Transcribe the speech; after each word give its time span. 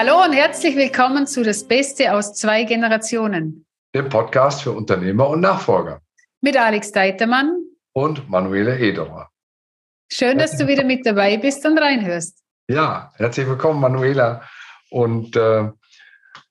Hallo 0.00 0.22
und 0.22 0.32
herzlich 0.32 0.76
willkommen 0.76 1.26
zu 1.26 1.42
Das 1.42 1.66
Beste 1.66 2.14
aus 2.14 2.32
zwei 2.32 2.62
Generationen. 2.62 3.66
Dem 3.92 4.08
Podcast 4.08 4.62
für 4.62 4.70
Unternehmer 4.70 5.28
und 5.28 5.40
Nachfolger. 5.40 6.00
Mit 6.40 6.56
Alex 6.56 6.92
Deitermann 6.92 7.64
und 7.94 8.30
Manuele 8.30 8.78
Ederer. 8.78 9.28
Schön, 10.08 10.38
dass 10.38 10.56
du 10.56 10.68
wieder 10.68 10.84
mit 10.84 11.04
dabei 11.04 11.36
bist 11.36 11.66
und 11.66 11.78
reinhörst. 11.78 12.44
Ja, 12.68 13.12
herzlich 13.16 13.48
willkommen, 13.48 13.80
Manuela. 13.80 14.42
Und 14.90 15.34
äh, 15.34 15.68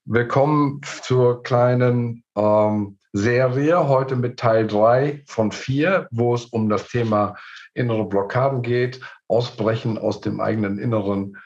willkommen 0.04 0.82
zur 1.02 1.42
kleinen 1.42 2.26
ähm, 2.36 2.98
Serie 3.14 3.88
heute 3.88 4.18
mit 4.18 4.38
Teil 4.38 4.68
3 4.68 5.24
von 5.26 5.54
4, 5.54 6.10
wo 6.12 6.36
es 6.36 6.44
um 6.48 6.68
das 6.68 6.90
Thema 6.90 7.38
innere 7.74 8.04
Blockaden 8.04 8.62
geht, 8.62 9.00
Ausbrechen 9.30 9.98
aus 9.98 10.20
dem 10.20 10.42
eigenen 10.42 10.80
inneren 10.80 11.38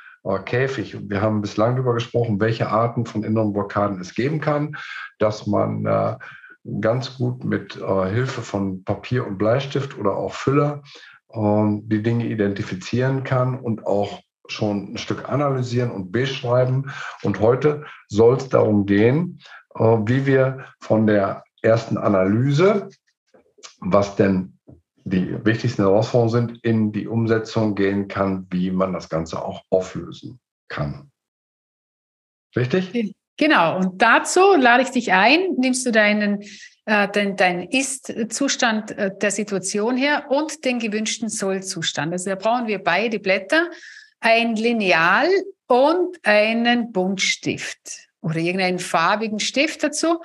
Käfig. 0.45 0.97
Wir 1.09 1.21
haben 1.21 1.41
bislang 1.41 1.75
darüber 1.75 1.93
gesprochen, 1.95 2.39
welche 2.39 2.69
Arten 2.69 3.05
von 3.05 3.23
inneren 3.23 3.53
Blockaden 3.53 3.99
es 3.99 4.13
geben 4.13 4.39
kann, 4.39 4.77
dass 5.17 5.47
man 5.47 5.85
äh, 5.85 6.17
ganz 6.79 7.17
gut 7.17 7.43
mit 7.43 7.75
äh, 7.77 8.09
Hilfe 8.09 8.41
von 8.41 8.83
Papier 8.83 9.25
und 9.25 9.37
Bleistift 9.37 9.97
oder 9.97 10.15
auch 10.15 10.33
Füller 10.33 10.83
ähm, 11.33 11.87
die 11.87 12.03
Dinge 12.03 12.27
identifizieren 12.27 13.23
kann 13.23 13.59
und 13.59 13.85
auch 13.87 14.19
schon 14.47 14.93
ein 14.93 14.97
Stück 14.97 15.29
analysieren 15.29 15.91
und 15.91 16.11
beschreiben. 16.11 16.91
Und 17.23 17.39
heute 17.39 17.85
soll 18.07 18.37
es 18.37 18.49
darum 18.49 18.85
gehen, 18.85 19.39
äh, 19.75 19.83
wie 19.83 20.25
wir 20.25 20.65
von 20.79 21.07
der 21.07 21.43
ersten 21.61 21.97
Analyse, 21.97 22.89
was 23.79 24.15
denn 24.15 24.59
die 25.03 25.43
wichtigsten 25.45 25.83
Herausforderungen 25.83 26.47
sind, 26.47 26.63
in 26.63 26.91
die 26.91 27.07
Umsetzung 27.07 27.75
gehen 27.75 28.07
kann, 28.07 28.47
wie 28.51 28.71
man 28.71 28.93
das 28.93 29.09
Ganze 29.09 29.43
auch 29.43 29.63
auflösen 29.69 30.39
kann. 30.67 31.11
Richtig? 32.55 33.15
Genau. 33.37 33.77
Und 33.77 34.01
dazu 34.01 34.55
lade 34.55 34.83
ich 34.83 34.89
dich 34.89 35.13
ein, 35.13 35.55
nimmst 35.57 35.85
du 35.85 35.91
deinen 35.91 36.43
äh, 36.85 37.07
dein, 37.09 37.63
Ist-Zustand 37.69 38.91
äh, 38.91 39.11
der 39.15 39.31
Situation 39.31 39.97
her 39.97 40.25
und 40.29 40.65
den 40.65 40.79
gewünschten 40.79 41.29
Soll-Zustand. 41.29 42.11
Also 42.11 42.31
da 42.31 42.35
brauchen 42.35 42.67
wir 42.67 42.83
beide 42.83 43.19
Blätter, 43.19 43.69
ein 44.19 44.55
Lineal 44.55 45.27
und 45.67 46.17
einen 46.23 46.91
Buntstift 46.91 48.07
oder 48.21 48.37
irgendeinen 48.37 48.79
farbigen 48.79 49.39
Stift 49.39 49.83
dazu. 49.83 50.21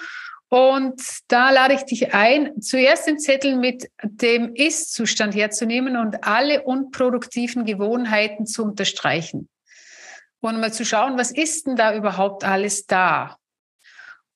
Und 0.48 1.02
da 1.28 1.50
lade 1.50 1.75
ich 1.75 1.83
dich 1.83 2.14
ein, 2.14 2.61
zuerst 2.61 3.06
den 3.06 3.19
Zettel 3.19 3.56
mit 3.56 3.91
dem 4.02 4.55
Ist-Zustand 4.55 5.34
herzunehmen 5.34 5.97
und 5.97 6.25
alle 6.25 6.62
unproduktiven 6.62 7.64
Gewohnheiten 7.64 8.47
zu 8.47 8.62
unterstreichen. 8.62 9.48
Und 10.41 10.61
mal 10.61 10.72
zu 10.72 10.84
schauen, 10.84 11.19
was 11.19 11.33
ist 11.33 11.67
denn 11.67 11.74
da 11.74 11.94
überhaupt 11.94 12.44
alles 12.44 12.86
da? 12.86 13.39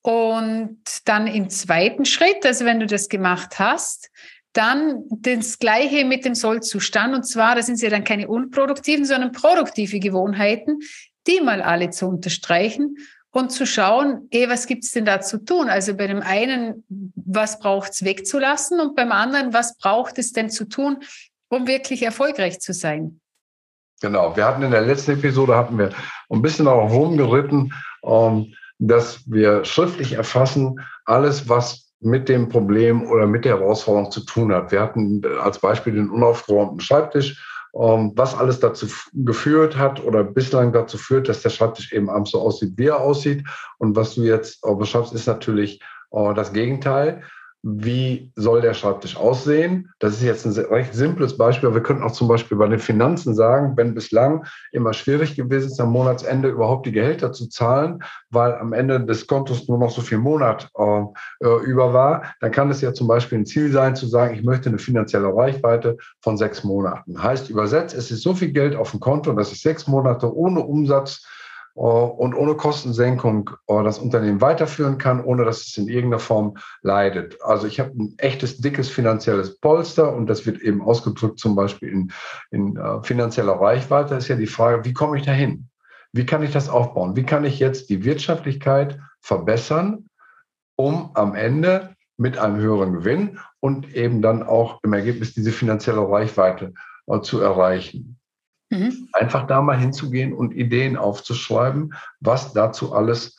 Und 0.03 0.81
dann 1.05 1.27
im 1.27 1.49
zweiten 1.51 2.05
Schritt, 2.05 2.45
also 2.45 2.65
wenn 2.65 2.81
du 2.81 2.87
das 2.87 3.09
gemacht 3.09 3.59
hast, 3.59 4.11
dann 4.53 5.05
das 5.11 5.61
Gleiche 5.61 6.05
mit 6.05 6.25
dem 6.25 6.35
Sollzustand. 6.35 7.15
Und 7.15 7.23
zwar, 7.25 7.55
das 7.55 7.67
sind 7.67 7.81
ja 7.81 7.91
dann 7.91 8.03
keine 8.03 8.27
unproduktiven, 8.27 9.05
sondern 9.05 9.31
produktive 9.31 10.01
Gewohnheiten, 10.01 10.81
die 11.29 11.41
mal 11.41 11.63
alle 11.63 11.91
zu 11.91 12.07
unterstreichen 12.09 12.97
und 13.33 13.51
zu 13.51 13.67
schauen, 13.67 14.29
eh, 14.31 14.49
was 14.49 14.67
gibt's 14.67 14.93
denn 14.93 15.05
da 15.05 15.21
zu 15.21 15.45
tun? 15.45 15.69
Also 15.69 15.95
bei 15.95 16.07
dem 16.07 16.23
einen, 16.23 16.85
was 17.15 17.61
braucht's 17.61 18.05
wegzulassen 18.05 18.81
und 18.81 18.97
beim 18.97 19.13
anderen, 19.13 19.53
was 19.53 19.79
braucht 19.79 20.19
es 20.19 20.33
denn 20.33 20.51
zu 20.51 20.65
tun, 20.65 20.99
um 21.49 21.67
wirklich 21.67 22.03
erfolgreich 22.03 22.61
zu 22.61 22.73
sein? 22.73 23.21
Genau, 24.01 24.35
wir 24.35 24.47
hatten 24.47 24.63
in 24.63 24.71
der 24.71 24.81
letzten 24.81 25.13
Episode, 25.13 25.57
hatten 25.57 25.79
wir 25.79 25.91
ein 26.31 26.43
bisschen 26.43 26.65
darauf 26.65 26.91
rumgeritten, 26.91 27.73
ähm, 28.03 28.55
dass 28.79 29.23
wir 29.31 29.65
schriftlich 29.65 30.15
erfassen, 30.15 30.81
alles, 31.05 31.49
was 31.49 31.93
mit 32.01 32.31
dem 32.31 32.49
Problem 32.49 33.07
oder 33.07 33.27
mit 33.27 33.45
der 33.45 33.59
Herausforderung 33.59 34.11
zu 34.11 34.25
tun 34.25 34.55
hat. 34.55 34.73
Wir 34.73 34.81
hatten 34.81 35.21
als 35.43 35.59
Beispiel 35.59 35.95
den 35.95 36.09
unaufgeräumten 36.09 36.81
Schreibtisch, 36.81 37.45
was 37.73 38.35
alles 38.35 38.61
dazu 38.61 38.87
geführt 39.13 39.77
hat 39.77 40.03
oder 40.03 40.25
bislang 40.25 40.73
dazu 40.73 40.99
führt, 40.99 41.29
dass 41.29 41.43
der 41.43 41.51
Schreibtisch 41.51 41.93
eben 41.93 42.11
abends 42.11 42.33
so 42.33 42.41
aussieht, 42.41 42.73
wie 42.77 42.87
er 42.87 43.01
aussieht. 43.01 43.45
Und 43.79 43.95
was 43.97 44.15
du 44.15 44.23
jetzt 44.23 44.61
beschreibst, 44.79 45.13
ist 45.15 45.27
natürlich 45.27 45.81
äh, 46.13 46.35
das 46.35 46.53
Gegenteil 46.53 47.23
wie 47.63 48.33
soll 48.37 48.63
der 48.63 48.73
Schreibtisch 48.73 49.17
aussehen? 49.17 49.91
Das 49.99 50.15
ist 50.15 50.23
jetzt 50.23 50.47
ein 50.47 50.53
recht 50.67 50.95
simples 50.95 51.37
Beispiel. 51.37 51.75
Wir 51.75 51.83
könnten 51.83 52.03
auch 52.03 52.13
zum 52.13 52.27
Beispiel 52.27 52.57
bei 52.57 52.69
den 52.69 52.79
Finanzen 52.79 53.35
sagen, 53.35 53.77
wenn 53.77 53.95
bislang 53.95 54.47
immer 54.73 54.95
schwierig 54.95 55.37
gewesen 55.37 55.67
ist, 55.67 55.81
am 55.81 55.93
Monatsende 55.93 56.49
überhaupt 56.49 56.87
die 56.87 56.93
Gehälter 56.93 57.33
zu 57.33 57.49
zahlen, 57.49 58.03
weil 58.31 58.55
am 58.55 58.73
Ende 58.73 59.05
des 59.05 59.27
Kontos 59.27 59.69
nur 59.69 59.79
noch 59.79 59.91
so 59.91 60.01
viel 60.01 60.19
Monat 60.19 60.71
äh, 60.79 61.03
äh, 61.47 61.65
über 61.65 61.93
war, 61.93 62.23
dann 62.41 62.51
kann 62.51 62.71
es 62.71 62.81
ja 62.81 62.95
zum 62.95 63.09
Beispiel 63.09 63.39
ein 63.39 63.47
Ziel 63.47 63.71
sein, 63.71 63.95
zu 63.95 64.07
sagen, 64.07 64.35
ich 64.35 64.43
möchte 64.43 64.71
eine 64.71 64.79
finanzielle 64.79 65.35
Reichweite 65.35 65.99
von 66.23 66.39
sechs 66.39 66.65
Monaten. 66.65 67.23
Heißt 67.23 67.51
übersetzt, 67.51 67.95
es 67.95 68.11
ist 68.11 68.23
so 68.23 68.35
viel 68.35 68.53
Geld 68.53 68.75
auf 68.75 68.93
dem 68.93 69.01
Konto, 69.01 69.33
dass 69.35 69.53
ich 69.53 69.61
sechs 69.61 69.87
Monate 69.87 70.35
ohne 70.35 70.61
Umsatz 70.61 71.27
und 71.81 72.35
ohne 72.35 72.57
Kostensenkung 72.57 73.51
äh, 73.67 73.83
das 73.83 73.99
Unternehmen 73.99 74.43
weiterführen 74.43 74.99
kann, 74.99 75.25
ohne 75.25 75.47
dass 75.47 75.67
es 75.67 75.79
in 75.79 75.89
irgendeiner 75.89 76.21
Form 76.21 76.59
leidet. 76.83 77.39
Also 77.43 77.67
ich 77.67 77.81
habe 77.81 77.91
ein 77.99 78.15
echtes, 78.19 78.59
dickes 78.59 78.91
finanzielles 78.91 79.59
Polster 79.61 80.15
und 80.15 80.27
das 80.27 80.45
wird 80.45 80.61
eben 80.61 80.83
ausgedrückt 80.83 81.39
zum 81.39 81.55
Beispiel 81.57 81.89
in, 81.89 82.13
in 82.51 82.77
äh, 82.77 83.03
finanzieller 83.03 83.55
Reichweite. 83.55 84.15
Ist 84.17 84.29
ja 84.29 84.37
die 84.37 84.47
Frage, 84.47 84.85
wie 84.85 84.93
komme 84.93 85.17
ich 85.17 85.25
dahin? 85.25 85.71
Wie 86.13 86.27
kann 86.27 86.43
ich 86.43 86.53
das 86.53 86.69
aufbauen? 86.69 87.17
Wie 87.17 87.23
kann 87.23 87.47
ich 87.47 87.59
jetzt 87.59 87.89
die 87.89 88.05
Wirtschaftlichkeit 88.05 88.99
verbessern, 89.23 90.11
um 90.77 91.13
am 91.15 91.35
Ende 91.35 91.95
mit 92.19 92.37
einem 92.37 92.57
höheren 92.57 92.93
Gewinn 92.93 93.39
und 93.61 93.95
eben 93.95 94.21
dann 94.21 94.43
auch 94.43 94.81
im 94.83 94.93
Ergebnis 94.93 95.33
diese 95.33 95.53
finanzielle 95.53 96.07
Reichweite 96.07 96.75
zu 97.23 97.41
erreichen? 97.41 98.20
Mhm. 98.71 99.09
Einfach 99.13 99.47
da 99.47 99.61
mal 99.61 99.79
hinzugehen 99.79 100.33
und 100.33 100.55
Ideen 100.55 100.97
aufzuschreiben, 100.97 101.95
was 102.21 102.53
dazu 102.53 102.95
alles 102.95 103.37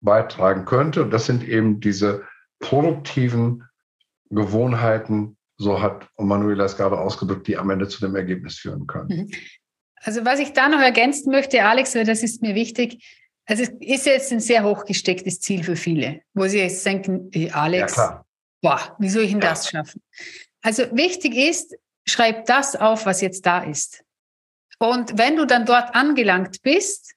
beitragen 0.00 0.64
könnte. 0.64 1.02
Und 1.02 1.10
das 1.10 1.26
sind 1.26 1.46
eben 1.46 1.80
diese 1.80 2.24
produktiven 2.60 3.64
Gewohnheiten, 4.30 5.36
so 5.56 5.82
hat 5.82 6.08
Manuela 6.18 6.64
es 6.64 6.76
gerade 6.76 6.98
ausgedrückt, 6.98 7.46
die 7.46 7.56
am 7.56 7.70
Ende 7.70 7.88
zu 7.88 8.00
dem 8.00 8.14
Ergebnis 8.16 8.58
führen 8.58 8.86
können. 8.86 9.08
Mhm. 9.08 9.30
Also 9.96 10.24
was 10.24 10.38
ich 10.38 10.52
da 10.52 10.68
noch 10.68 10.80
ergänzen 10.80 11.30
möchte, 11.32 11.64
Alex, 11.64 11.94
weil 11.94 12.04
das 12.04 12.22
ist 12.22 12.40
mir 12.40 12.54
wichtig, 12.54 13.04
also 13.46 13.62
es 13.62 13.70
ist 13.80 14.06
jetzt 14.06 14.32
ein 14.32 14.40
sehr 14.40 14.62
hochgestecktes 14.62 15.40
Ziel 15.40 15.64
für 15.64 15.74
viele, 15.74 16.20
wo 16.34 16.46
sie 16.46 16.58
jetzt 16.58 16.84
denken, 16.84 17.30
hey 17.32 17.50
Alex, 17.50 17.96
ja, 17.96 18.24
boah, 18.60 18.96
wie 18.98 19.08
soll 19.08 19.24
ich 19.24 19.32
denn 19.32 19.40
ja. 19.40 19.50
das 19.50 19.70
schaffen? 19.70 20.02
Also 20.62 20.84
wichtig 20.92 21.34
ist, 21.34 21.74
schreib 22.06 22.46
das 22.46 22.76
auf, 22.76 23.06
was 23.06 23.20
jetzt 23.20 23.46
da 23.46 23.62
ist. 23.62 24.04
Und 24.78 25.18
wenn 25.18 25.36
du 25.36 25.44
dann 25.44 25.66
dort 25.66 25.94
angelangt 25.94 26.62
bist, 26.62 27.14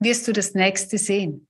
wirst 0.00 0.26
du 0.26 0.32
das 0.32 0.54
nächste 0.54 0.98
sehen. 0.98 1.48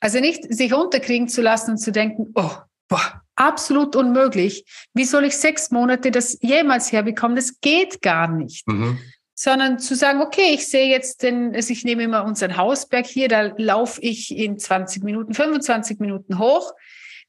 Also 0.00 0.20
nicht 0.20 0.52
sich 0.52 0.74
unterkriegen 0.74 1.28
zu 1.28 1.40
lassen 1.40 1.72
und 1.72 1.78
zu 1.78 1.90
denken, 1.90 2.32
oh, 2.34 2.50
boah, 2.88 3.22
absolut 3.36 3.96
unmöglich. 3.96 4.64
Wie 4.92 5.04
soll 5.04 5.24
ich 5.24 5.36
sechs 5.36 5.70
Monate 5.70 6.10
das 6.10 6.38
jemals 6.42 6.92
herbekommen? 6.92 7.36
Das 7.36 7.60
geht 7.60 8.02
gar 8.02 8.28
nicht. 8.28 8.68
Mhm. 8.68 8.98
Sondern 9.34 9.78
zu 9.78 9.96
sagen, 9.96 10.20
okay, 10.20 10.52
ich 10.52 10.68
sehe 10.68 10.88
jetzt 10.88 11.22
den, 11.22 11.54
also 11.54 11.72
ich 11.72 11.84
nehme 11.84 12.04
immer 12.04 12.24
unseren 12.24 12.56
Hausberg 12.56 13.06
hier, 13.06 13.28
da 13.28 13.52
laufe 13.56 14.00
ich 14.00 14.36
in 14.36 14.58
20 14.58 15.02
Minuten, 15.02 15.34
25 15.34 15.98
Minuten 15.98 16.38
hoch. 16.38 16.72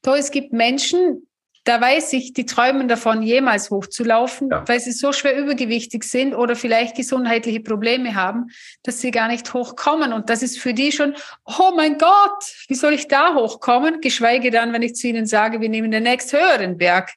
Doch 0.02 0.14
es 0.14 0.30
gibt 0.30 0.52
Menschen, 0.52 1.26
da 1.66 1.80
weiß 1.80 2.12
ich, 2.12 2.32
die 2.32 2.46
träumen 2.46 2.86
davon, 2.86 3.22
jemals 3.22 3.70
hochzulaufen, 3.70 4.48
ja. 4.50 4.62
weil 4.66 4.78
sie 4.78 4.92
so 4.92 5.12
schwer 5.12 5.36
übergewichtig 5.36 6.04
sind 6.04 6.32
oder 6.32 6.54
vielleicht 6.54 6.96
gesundheitliche 6.96 7.60
Probleme 7.60 8.14
haben, 8.14 8.46
dass 8.84 9.00
sie 9.00 9.10
gar 9.10 9.26
nicht 9.26 9.52
hochkommen. 9.52 10.12
Und 10.12 10.30
das 10.30 10.42
ist 10.42 10.60
für 10.60 10.72
die 10.72 10.92
schon, 10.92 11.14
oh 11.44 11.72
mein 11.74 11.98
Gott, 11.98 12.44
wie 12.68 12.74
soll 12.74 12.92
ich 12.92 13.08
da 13.08 13.34
hochkommen? 13.34 14.00
Geschweige 14.00 14.52
dann, 14.52 14.72
wenn 14.72 14.82
ich 14.82 14.94
zu 14.94 15.08
ihnen 15.08 15.26
sage, 15.26 15.60
wir 15.60 15.68
nehmen 15.68 15.90
den 15.90 16.04
nächsthöheren 16.04 16.78
Berg, 16.78 17.10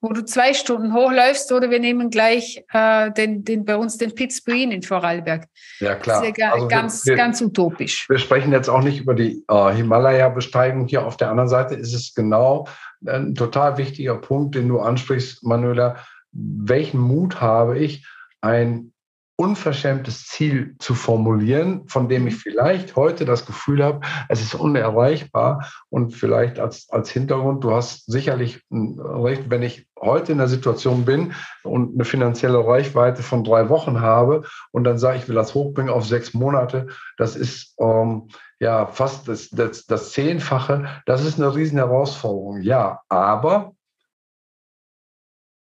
wo 0.00 0.08
du 0.12 0.24
zwei 0.24 0.52
Stunden 0.52 0.92
hochläufst, 0.92 1.52
oder 1.52 1.70
wir 1.70 1.80
nehmen 1.80 2.10
gleich 2.10 2.64
äh, 2.72 3.12
den, 3.12 3.44
den, 3.44 3.64
bei 3.64 3.76
uns 3.76 3.98
den 3.98 4.14
Pitzbuin 4.14 4.72
in 4.72 4.82
Vorarlberg. 4.82 5.46
Ja, 5.78 5.94
klar. 5.94 6.20
Das 6.20 6.30
ist 6.30 6.38
ja 6.38 6.52
also 6.52 6.68
ganz, 6.68 7.06
wir, 7.06 7.16
ganz 7.16 7.40
utopisch. 7.40 8.08
Wir 8.08 8.18
sprechen 8.18 8.52
jetzt 8.52 8.68
auch 8.68 8.82
nicht 8.82 9.00
über 9.00 9.14
die 9.14 9.44
äh, 9.48 9.74
Himalaya-Besteigung. 9.74 10.86
Hier 10.86 11.06
auf 11.06 11.16
der 11.16 11.30
anderen 11.30 11.48
Seite 11.48 11.76
ist 11.76 11.94
es 11.94 12.14
genau 12.14 12.66
ein 13.04 13.34
total 13.34 13.78
wichtiger 13.78 14.16
Punkt, 14.16 14.54
den 14.54 14.68
du 14.68 14.80
ansprichst, 14.80 15.44
Manuela. 15.44 15.96
Welchen 16.32 17.00
Mut 17.00 17.40
habe 17.40 17.78
ich, 17.78 18.06
ein 18.40 18.92
unverschämtes 19.36 20.26
Ziel 20.26 20.76
zu 20.78 20.94
formulieren, 20.94 21.86
von 21.88 22.08
dem 22.08 22.26
ich 22.26 22.36
vielleicht 22.36 22.96
heute 22.96 23.26
das 23.26 23.44
Gefühl 23.44 23.84
habe, 23.84 24.00
es 24.30 24.40
ist 24.40 24.54
unerreichbar. 24.54 25.70
Und 25.90 26.12
vielleicht 26.12 26.58
als, 26.58 26.88
als 26.90 27.10
Hintergrund, 27.10 27.62
du 27.62 27.72
hast 27.72 28.06
sicherlich 28.06 28.62
recht, 28.70 29.50
wenn 29.50 29.62
ich 29.62 29.86
heute 30.00 30.32
in 30.32 30.38
der 30.38 30.48
Situation 30.48 31.04
bin 31.04 31.34
und 31.62 31.94
eine 31.94 32.04
finanzielle 32.04 32.66
Reichweite 32.66 33.22
von 33.22 33.44
drei 33.44 33.68
Wochen 33.68 34.00
habe 34.00 34.42
und 34.72 34.84
dann 34.84 34.98
sage 34.98 35.18
ich, 35.18 35.28
will 35.28 35.34
das 35.34 35.54
hochbringen 35.54 35.92
auf 35.92 36.06
sechs 36.06 36.34
Monate, 36.34 36.88
das 37.18 37.36
ist 37.36 37.74
ähm, 37.78 38.28
ja 38.58 38.86
fast 38.86 39.28
das, 39.28 39.50
das, 39.50 39.84
das 39.84 40.12
Zehnfache. 40.12 40.86
Das 41.04 41.24
ist 41.24 41.38
eine 41.38 41.54
riesen 41.54 41.78
Herausforderung, 41.78 42.62
ja. 42.62 43.00
Aber 43.08 43.75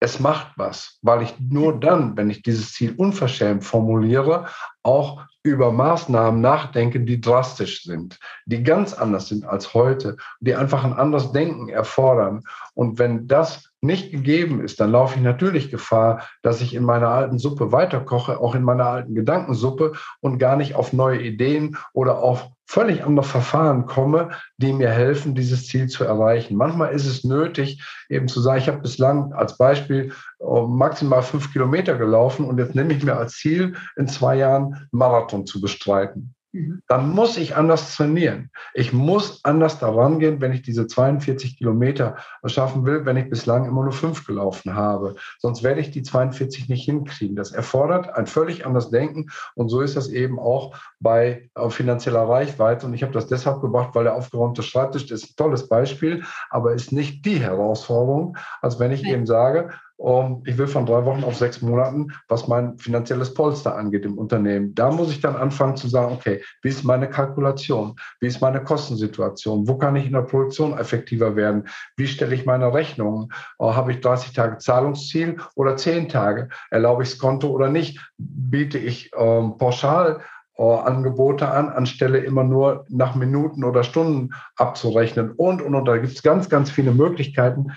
es 0.03 0.19
macht 0.19 0.49
was, 0.57 0.99
weil 1.03 1.23
ich 1.23 1.39
nur 1.39 1.79
dann, 1.79 2.17
wenn 2.17 2.29
ich 2.29 2.43
dieses 2.43 2.73
Ziel 2.73 2.93
unverschämt 2.97 3.65
formuliere, 3.65 4.47
auch 4.83 5.23
über 5.45 5.71
Maßnahmen 5.71 6.41
nachdenke, 6.41 6.99
die 6.99 7.21
drastisch 7.21 7.85
sind, 7.85 8.19
die 8.45 8.65
ganz 8.65 8.95
anders 8.95 9.29
sind 9.29 9.45
als 9.45 9.75
heute, 9.75 10.17
die 10.41 10.57
einfach 10.57 10.83
ein 10.83 10.93
anderes 10.93 11.31
Denken 11.31 11.69
erfordern. 11.69 12.43
Und 12.75 12.99
wenn 12.99 13.29
das 13.29 13.72
nicht 13.83 14.13
gegeben 14.13 14.65
ist, 14.65 14.81
dann 14.81 14.93
laufe 14.93 15.17
ich 15.17 15.23
natürlich 15.23 15.71
Gefahr, 15.71 16.23
dass 16.43 16.61
ich 16.61 16.75
in 16.75 16.85
meiner 16.85 17.09
alten 17.09 17.39
Suppe 17.39 17.73
weiterkoche, 17.73 18.41
auch 18.41 18.55
in 18.55 18.63
meiner 18.63 18.87
alten 18.87 19.15
Gedankensuppe 19.15 19.93
und 20.21 20.39
gar 20.39 20.57
nicht 20.57 20.77
auf 20.77 20.93
neue 20.93 21.21
Ideen 21.21 21.77
oder 21.93 22.19
auf 22.19 22.49
völlig 22.65 23.05
andere 23.05 23.27
Verfahren 23.27 23.87
komme, 23.87 24.31
die 24.57 24.73
mir 24.73 24.89
helfen, 24.89 25.35
dieses 25.35 25.67
Ziel 25.67 25.89
zu 25.89 26.05
erreichen. 26.05 26.57
Manchmal 26.57 26.93
ist 26.93 27.07
es 27.07 27.25
nötig, 27.25 27.83
eben 28.09 28.29
zu 28.29 28.41
sagen, 28.41 28.61
ich 28.61 28.69
habe 28.69 28.79
bislang 28.79 29.33
als 29.33 29.59
Beispiel 29.59 30.13
äh, 30.41 30.61
maximal 30.63 31.23
fünf 31.23 31.53
Kilometer 31.53 31.99
gelaufen 31.99 32.47
und 32.47 32.59
jetzt 32.59 32.75
nehme 32.75 32.95
ich 32.95 33.05
mir 33.05 33.17
als 33.17 33.35
Ziel, 33.35 33.75
in 33.97 34.07
zwei 34.07 34.37
Jahren 34.37 34.89
Marathon 34.93 35.45
zu 35.45 35.61
bestreiten. 35.61 36.35
Mhm. 36.53 36.83
dann 36.87 37.09
muss 37.09 37.39
ich 37.39 37.57
anders 37.57 37.97
trainieren. 37.97 38.51
Ich 38.75 38.93
muss 38.93 39.43
anders 39.43 39.79
daran 39.79 40.19
gehen, 40.19 40.41
wenn 40.43 40.53
ich 40.53 40.61
diese 40.61 40.87
42 40.87 41.57
Kilometer 41.57 42.17
schaffen 42.45 42.85
will, 42.85 43.07
wenn 43.07 43.17
ich 43.17 43.31
bislang 43.31 43.65
immer 43.65 43.83
nur 43.83 43.93
fünf 43.93 44.27
gelaufen 44.27 44.75
habe. 44.75 45.15
Sonst 45.39 45.63
werde 45.63 45.81
ich 45.81 45.91
die 45.91 46.03
42 46.03 46.69
nicht 46.69 46.85
hinkriegen. 46.85 47.37
Das 47.37 47.53
erfordert 47.53 48.15
ein 48.15 48.27
völlig 48.27 48.67
anderes 48.67 48.91
Denken. 48.91 49.31
Und 49.55 49.71
so 49.71 49.81
ist 49.81 49.97
das 49.97 50.09
eben 50.09 50.39
auch 50.39 50.77
bei 51.01 51.49
äh, 51.55 51.71
finanzieller 51.71 52.29
Reichweite. 52.29 52.87
Und 52.87 52.93
ich 52.93 53.03
habe 53.03 53.13
das 53.13 53.29
deshalb 53.29 53.63
gebracht, 53.63 53.95
weil 53.95 54.05
der 54.05 54.15
aufgeräumte 54.15 54.63
Schreibtisch 54.63 55.11
ist 55.11 55.31
ein 55.31 55.37
tolles 55.37 55.69
Beispiel, 55.69 56.23
aber 56.51 56.75
ist 56.75 56.93
nicht 56.93 57.25
die 57.25 57.41
Herausforderung, 57.41 58.37
als 58.61 58.79
wenn 58.79 58.93
ich 58.93 59.05
eben 59.07 59.25
sage, 59.25 59.71
um, 59.97 60.43
ich 60.47 60.59
will 60.59 60.67
von 60.67 60.87
drei 60.87 61.05
Wochen 61.05 61.25
auf 61.25 61.37
sechs 61.37 61.63
Monaten, 61.63 62.09
was 62.29 62.49
mein 62.49 62.77
finanzielles 62.79 63.35
Polster 63.35 63.77
angeht 63.77 64.05
im 64.05 64.19
Unternehmen. 64.19 64.75
Da 64.75 64.91
muss 64.91 65.11
ich 65.11 65.21
dann 65.21 65.37
anfangen 65.37 65.77
zu 65.77 65.89
sagen, 65.89 66.13
okay, 66.13 66.43
wie 66.63 66.69
ist 66.69 66.85
meine 66.85 67.09
Kalkulation? 67.09 67.97
Wie 68.21 68.27
ist 68.27 68.41
meine 68.41 68.63
Kostensituation? 68.63 69.69
Wo 69.69 69.77
kann 69.77 69.97
ich 69.97 70.07
in 70.07 70.13
der 70.13 70.23
Produktion 70.23 70.77
effektiver 70.77 71.37
werden? 71.37 71.69
Wie 71.97 72.07
stelle 72.07 72.35
ich 72.35 72.47
meine 72.47 72.73
Rechnungen? 72.75 73.29
Oh, 73.59 73.75
habe 73.75 73.93
ich 73.93 74.01
30 74.01 74.33
Tage 74.33 74.59
Zahlungsziel 74.59 75.37
oder 75.55 75.77
10 75.77 76.09
Tage? 76.09 76.49
Erlaube 76.71 77.03
ich 77.03 77.11
das 77.11 77.19
Konto 77.19 77.49
oder 77.49 77.69
nicht? 77.69 78.01
Biete 78.19 78.79
ich 78.79 79.11
ähm, 79.17 79.57
pauschal 79.59 80.21
äh, 80.59 80.63
Angebote 80.63 81.49
an, 81.49 81.71
anstelle 81.71 82.19
immer 82.19 82.45
nur 82.45 82.85
nach 82.89 83.15
Minuten 83.15 83.65
oder 83.65 83.85
Stunden 83.85 84.31
abzurechnen. 84.57 85.33
Und, 85.33 85.63
und, 85.63 85.75
und 85.75 85.85
da 85.87 85.97
gibt 85.97 86.15
es 86.15 86.23
ganz, 86.23 86.49
ganz 86.49 86.71
viele 86.71 86.93
Möglichkeiten, 86.93 87.73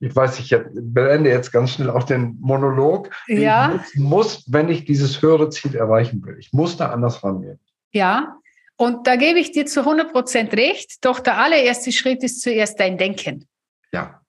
ich 0.00 0.16
weiß, 0.16 0.38
ich 0.40 0.56
beende 0.72 1.30
jetzt 1.30 1.52
ganz 1.52 1.72
schnell 1.72 1.90
auch 1.90 2.04
den 2.04 2.38
Monolog. 2.40 3.10
Ja. 3.28 3.84
Ich 3.92 4.00
muss, 4.00 4.44
wenn 4.46 4.70
ich 4.70 4.84
dieses 4.84 5.20
höhere 5.20 5.50
Ziel 5.50 5.74
erreichen 5.76 6.24
will, 6.24 6.36
ich 6.38 6.52
muss 6.52 6.76
da 6.76 6.90
anders 6.90 7.22
rangehen. 7.22 7.60
Ja, 7.92 8.40
und 8.76 9.06
da 9.06 9.16
gebe 9.16 9.38
ich 9.38 9.52
dir 9.52 9.66
zu 9.66 9.80
100 9.80 10.10
Prozent 10.10 10.54
recht. 10.54 11.04
Doch 11.04 11.20
der 11.20 11.36
allererste 11.36 11.92
Schritt 11.92 12.22
ist 12.22 12.40
zuerst 12.40 12.80
dein 12.80 12.96
Denken. 12.96 13.46
Ja. 13.92 14.22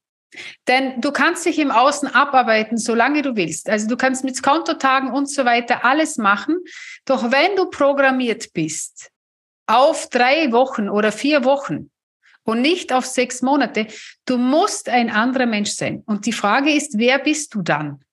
Denn 0.67 0.99
du 0.99 1.11
kannst 1.11 1.45
dich 1.45 1.57
im 1.59 1.71
Außen 1.71 2.09
abarbeiten, 2.09 2.77
solange 2.77 3.21
du 3.21 3.37
willst. 3.37 3.69
Also 3.69 3.87
du 3.87 3.95
kannst 3.95 4.25
mit 4.25 4.41
Kontotagen 4.43 5.11
und 5.11 5.29
so 5.29 5.45
weiter 5.45 5.85
alles 5.85 6.17
machen. 6.17 6.57
Doch 7.05 7.31
wenn 7.31 7.55
du 7.55 7.69
programmiert 7.69 8.51
bist 8.53 9.11
auf 9.67 10.09
drei 10.09 10.51
Wochen 10.51 10.89
oder 10.89 11.13
vier 11.13 11.45
Wochen, 11.45 11.90
und 12.51 12.61
nicht 12.61 12.91
auf 12.91 13.05
sechs 13.05 13.41
Monate. 13.41 13.87
Du 14.25 14.37
musst 14.37 14.89
ein 14.89 15.09
anderer 15.09 15.45
Mensch 15.45 15.71
sein. 15.71 16.03
Und 16.05 16.25
die 16.25 16.33
Frage 16.33 16.71
ist, 16.71 16.97
wer 16.97 17.17
bist 17.17 17.55
du 17.55 17.61
dann? 17.61 18.03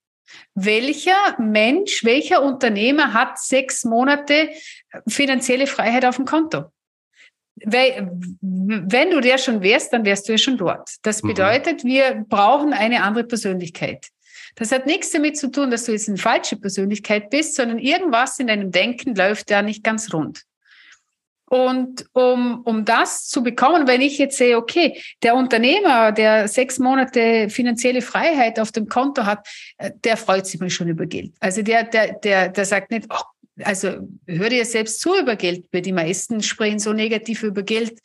Welcher 0.55 1.37
Mensch, 1.39 2.05
welcher 2.05 2.43
Unternehmer 2.43 3.13
hat 3.15 3.41
sechs 3.41 3.85
Monate 3.85 4.51
finanzielle 5.09 5.67
Freiheit 5.67 6.05
auf 6.05 6.17
dem 6.17 6.25
Konto? 6.25 6.67
Wenn 7.57 9.11
du 9.11 9.21
der 9.21 9.39
schon 9.39 9.61
wärst, 9.61 9.93
dann 9.93 10.05
wärst 10.05 10.29
du 10.29 10.33
ja 10.33 10.39
schon 10.39 10.57
dort. 10.57 10.89
Das 11.03 11.25
mhm. 11.25 11.29
bedeutet, 11.29 11.83
wir 11.83 12.25
brauchen 12.29 12.73
eine 12.73 13.03
andere 13.03 13.25
Persönlichkeit. 13.25 14.07
Das 14.55 14.71
hat 14.71 14.87
nichts 14.87 15.11
damit 15.11 15.37
zu 15.37 15.51
tun, 15.51 15.73
dass 15.73 15.85
du 15.85 15.93
jetzt 15.93 16.09
eine 16.09 16.19
falsche 16.19 16.57
Persönlichkeit 16.57 17.31
bist, 17.31 17.57
sondern 17.57 17.79
irgendwas 17.79 18.39
in 18.39 18.47
deinem 18.47 18.71
Denken 18.71 19.17
läuft 19.17 19.51
da 19.51 19.63
nicht 19.63 19.83
ganz 19.83 20.13
rund. 20.15 20.45
Und 21.49 22.05
um, 22.13 22.61
um 22.65 22.85
das 22.85 23.27
zu 23.27 23.43
bekommen, 23.43 23.87
wenn 23.87 24.03
ich 24.03 24.19
jetzt 24.19 24.37
sehe, 24.37 24.57
okay, 24.57 25.01
der 25.23 25.35
Unternehmer, 25.35 26.13
der 26.13 26.47
sechs 26.47 26.79
Monate 26.79 27.49
finanzielle 27.49 28.03
Freiheit 28.03 28.61
auf 28.61 28.71
dem 28.71 28.89
Konto 28.89 29.25
hat, 29.25 29.49
äh, 29.79 29.91
der 30.05 30.17
freut 30.19 30.47
sich 30.47 30.61
mal 30.61 30.69
schon 30.69 30.89
über 30.89 31.07
Geld. 31.07 31.33
Also 31.41 31.63
der, 31.63 31.85
der, 31.85 32.15
der, 32.15 32.51
der 32.51 32.65
sagt 32.67 32.91
nicht, 32.91 33.07
oh, 33.11 33.23
also 33.65 34.09
hör 34.27 34.51
dir 34.51 34.65
selbst 34.65 35.01
zu 35.01 35.19
über 35.19 35.37
Geld, 35.37 35.67
weil 35.73 35.83
die 35.83 35.93
meisten 35.93 36.43
sprechen 36.43 36.79
so 36.79 36.93
negativ 36.93 37.43
über 37.43 37.63
Geld. 37.63 37.99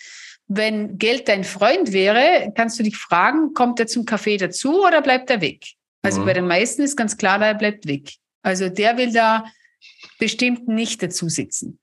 Wenn 0.48 0.98
Geld 0.98 1.28
dein 1.28 1.44
Freund 1.44 1.92
wäre, 1.92 2.52
kannst 2.56 2.80
du 2.80 2.84
dich 2.84 2.98
fragen, 2.98 3.54
kommt 3.54 3.80
er 3.80 3.88
zum 3.88 4.06
Kaffee 4.06 4.38
dazu 4.38 4.86
oder 4.86 5.02
bleibt 5.02 5.30
er 5.30 5.42
weg? 5.42 5.66
Also 6.02 6.22
mhm. 6.22 6.26
bei 6.26 6.34
den 6.34 6.48
meisten 6.48 6.82
ist 6.82 6.96
ganz 6.96 7.18
klar, 7.18 7.42
er 7.42 7.56
bleibt 7.56 7.88
weg. 7.88 8.14
Also 8.42 8.70
der 8.70 8.98
will 8.98 9.12
da 9.12 9.46
bestimmt 10.18 10.68
nicht 10.68 11.04
dazu 11.04 11.30
sitzen. 11.30 11.80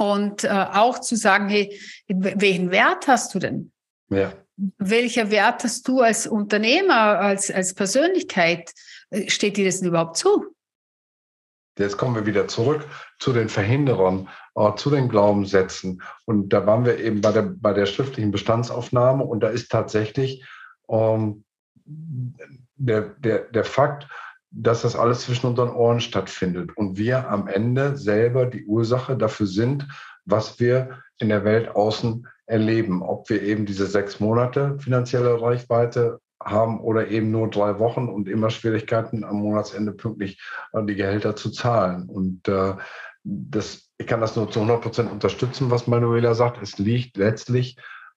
Und 0.00 0.44
äh, 0.44 0.48
auch 0.48 0.98
zu 1.00 1.14
sagen, 1.14 1.50
hey, 1.50 1.78
welchen 2.08 2.70
Wert 2.70 3.06
hast 3.06 3.34
du 3.34 3.38
denn? 3.38 3.70
Ja. 4.08 4.32
Welcher 4.78 5.30
Wert 5.30 5.62
hast 5.62 5.86
du 5.86 6.00
als 6.00 6.26
Unternehmer, 6.26 7.18
als, 7.18 7.50
als 7.50 7.74
Persönlichkeit? 7.74 8.72
Äh, 9.10 9.28
steht 9.28 9.58
dir 9.58 9.66
das 9.66 9.80
denn 9.80 9.88
überhaupt 9.88 10.16
zu? 10.16 10.54
Jetzt 11.78 11.98
kommen 11.98 12.14
wir 12.14 12.24
wieder 12.24 12.48
zurück 12.48 12.86
zu 13.18 13.34
den 13.34 13.50
Verhinderern, 13.50 14.30
äh, 14.54 14.74
zu 14.74 14.88
den 14.88 15.10
Glaubenssätzen. 15.10 16.02
Und 16.24 16.48
da 16.48 16.66
waren 16.66 16.86
wir 16.86 16.98
eben 16.98 17.20
bei 17.20 17.32
der, 17.32 17.42
bei 17.42 17.74
der 17.74 17.84
schriftlichen 17.84 18.30
Bestandsaufnahme 18.30 19.22
und 19.24 19.40
da 19.40 19.48
ist 19.48 19.70
tatsächlich 19.70 20.42
ähm, 20.88 21.44
der, 21.84 23.02
der, 23.18 23.40
der 23.50 23.64
Fakt, 23.64 24.08
dass 24.50 24.82
das 24.82 24.96
alles 24.96 25.20
zwischen 25.20 25.46
unseren 25.46 25.70
Ohren 25.70 26.00
stattfindet 26.00 26.76
und 26.76 26.98
wir 26.98 27.28
am 27.30 27.46
Ende 27.46 27.96
selber 27.96 28.46
die 28.46 28.64
Ursache 28.64 29.16
dafür 29.16 29.46
sind, 29.46 29.86
was 30.24 30.58
wir 30.58 31.02
in 31.18 31.28
der 31.28 31.44
Welt 31.44 31.68
außen 31.68 32.26
erleben. 32.46 33.02
Ob 33.02 33.30
wir 33.30 33.42
eben 33.42 33.64
diese 33.64 33.86
sechs 33.86 34.18
Monate 34.20 34.76
finanzielle 34.80 35.40
Reichweite 35.40 36.20
haben 36.42 36.80
oder 36.80 37.08
eben 37.08 37.30
nur 37.30 37.48
drei 37.48 37.78
Wochen 37.78 38.08
und 38.08 38.28
immer 38.28 38.50
Schwierigkeiten 38.50 39.24
am 39.24 39.36
Monatsende 39.36 39.92
pünktlich 39.92 40.40
die 40.74 40.94
Gehälter 40.94 41.36
zu 41.36 41.50
zahlen. 41.50 42.08
Und 42.08 42.48
äh, 42.48 42.74
das, 43.22 43.90
ich 43.98 44.06
kann 44.06 44.20
das 44.20 44.36
nur 44.36 44.50
zu 44.50 44.60
100 44.60 44.82
Prozent 44.82 45.12
unterstützen, 45.12 45.70
was 45.70 45.86
Manuela 45.86 46.34
sagt. 46.34 46.60
Es 46.62 46.78
liegt 46.78 47.16
letztlich 47.18 47.76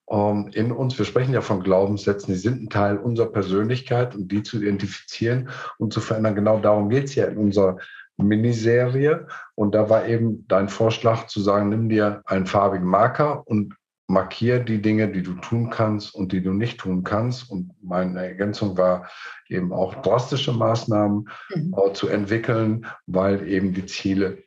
ähm, 0.09 0.49
in 0.53 0.71
uns. 0.71 0.97
Wir 0.97 1.05
sprechen 1.05 1.33
ja 1.33 1.41
von 1.41 1.63
Glaubenssätzen, 1.63 2.33
die 2.33 2.39
sind 2.39 2.61
ein 2.61 2.69
Teil 2.69 2.97
unserer 2.97 3.31
Persönlichkeit 3.31 4.15
und 4.15 4.31
die 4.31 4.43
zu 4.43 4.61
identifizieren 4.61 5.49
und 5.77 5.93
zu 5.93 6.01
verändern. 6.01 6.35
Genau 6.35 6.59
darum 6.59 6.89
geht 6.89 7.05
es 7.05 7.15
ja 7.15 7.25
in 7.25 7.37
unserer 7.37 7.77
Miniserie. 8.17 9.27
Und 9.55 9.75
da 9.75 9.89
war 9.89 10.05
eben 10.07 10.47
dein 10.47 10.69
Vorschlag 10.69 11.27
zu 11.27 11.41
sagen, 11.41 11.69
nimm 11.69 11.89
dir 11.89 12.21
einen 12.25 12.45
farbigen 12.45 12.87
Marker 12.87 13.47
und 13.47 13.75
markier 14.07 14.59
die 14.59 14.81
Dinge, 14.81 15.11
die 15.11 15.23
du 15.23 15.33
tun 15.35 15.69
kannst 15.69 16.13
und 16.13 16.31
die 16.31 16.43
du 16.43 16.53
nicht 16.53 16.79
tun 16.79 17.03
kannst. 17.03 17.49
Und 17.49 17.71
meine 17.81 18.25
Ergänzung 18.25 18.77
war 18.77 19.09
eben 19.47 19.73
auch 19.73 19.95
drastische 20.01 20.51
Maßnahmen 20.51 21.29
mhm. 21.55 21.75
äh, 21.75 21.93
zu 21.93 22.07
entwickeln, 22.07 22.85
weil 23.07 23.47
eben 23.47 23.73
die 23.73 23.85
Ziele 23.85 24.43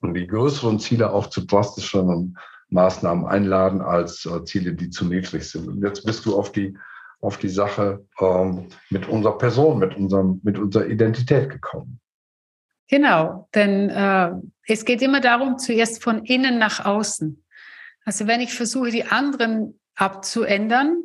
und 0.00 0.14
die 0.14 0.26
größeren 0.26 0.78
Ziele 0.78 1.12
auch 1.12 1.26
zu 1.26 1.44
drastischeren 1.44 2.38
Maßnahmen 2.70 3.26
einladen 3.26 3.80
als 3.80 4.26
äh, 4.26 4.44
Ziele, 4.44 4.74
die 4.74 4.90
zu 4.90 5.06
niedrig 5.06 5.44
sind. 5.44 5.68
Und 5.68 5.82
jetzt 5.82 6.04
bist 6.04 6.26
du 6.26 6.36
auf 6.36 6.52
die, 6.52 6.76
auf 7.20 7.38
die 7.38 7.48
Sache 7.48 8.06
ähm, 8.20 8.68
mit 8.90 9.08
unserer 9.08 9.38
Person, 9.38 9.78
mit, 9.78 9.96
unserem, 9.96 10.40
mit 10.42 10.58
unserer 10.58 10.86
Identität 10.86 11.50
gekommen. 11.50 12.00
Genau, 12.88 13.48
denn 13.54 13.90
äh, 13.90 14.30
es 14.66 14.84
geht 14.84 15.02
immer 15.02 15.20
darum, 15.20 15.58
zuerst 15.58 16.02
von 16.02 16.24
innen 16.24 16.58
nach 16.58 16.84
außen. 16.84 17.44
Also 18.04 18.26
wenn 18.26 18.40
ich 18.40 18.54
versuche, 18.54 18.90
die 18.90 19.04
anderen 19.04 19.78
abzuändern 19.94 21.02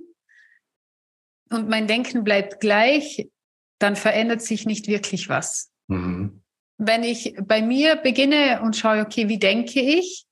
und 1.50 1.68
mein 1.68 1.88
Denken 1.88 2.24
bleibt 2.24 2.62
gleich, 2.62 3.30
dann 3.80 3.96
verändert 3.98 4.42
sich 4.42 4.66
nicht 4.66 4.88
wirklich 4.88 5.28
was. 5.28 5.74
Mhm. 5.88 6.42
wenn 6.78 7.04
ich 7.04 7.36
bei 7.42 7.62
mir 7.62 7.98
beginne 7.98 8.62
und 8.62 8.76
schaue, 8.76 9.02
okay, 9.02 9.28
wie 9.28 9.40
denke 9.40 9.82
ich, 9.82 10.26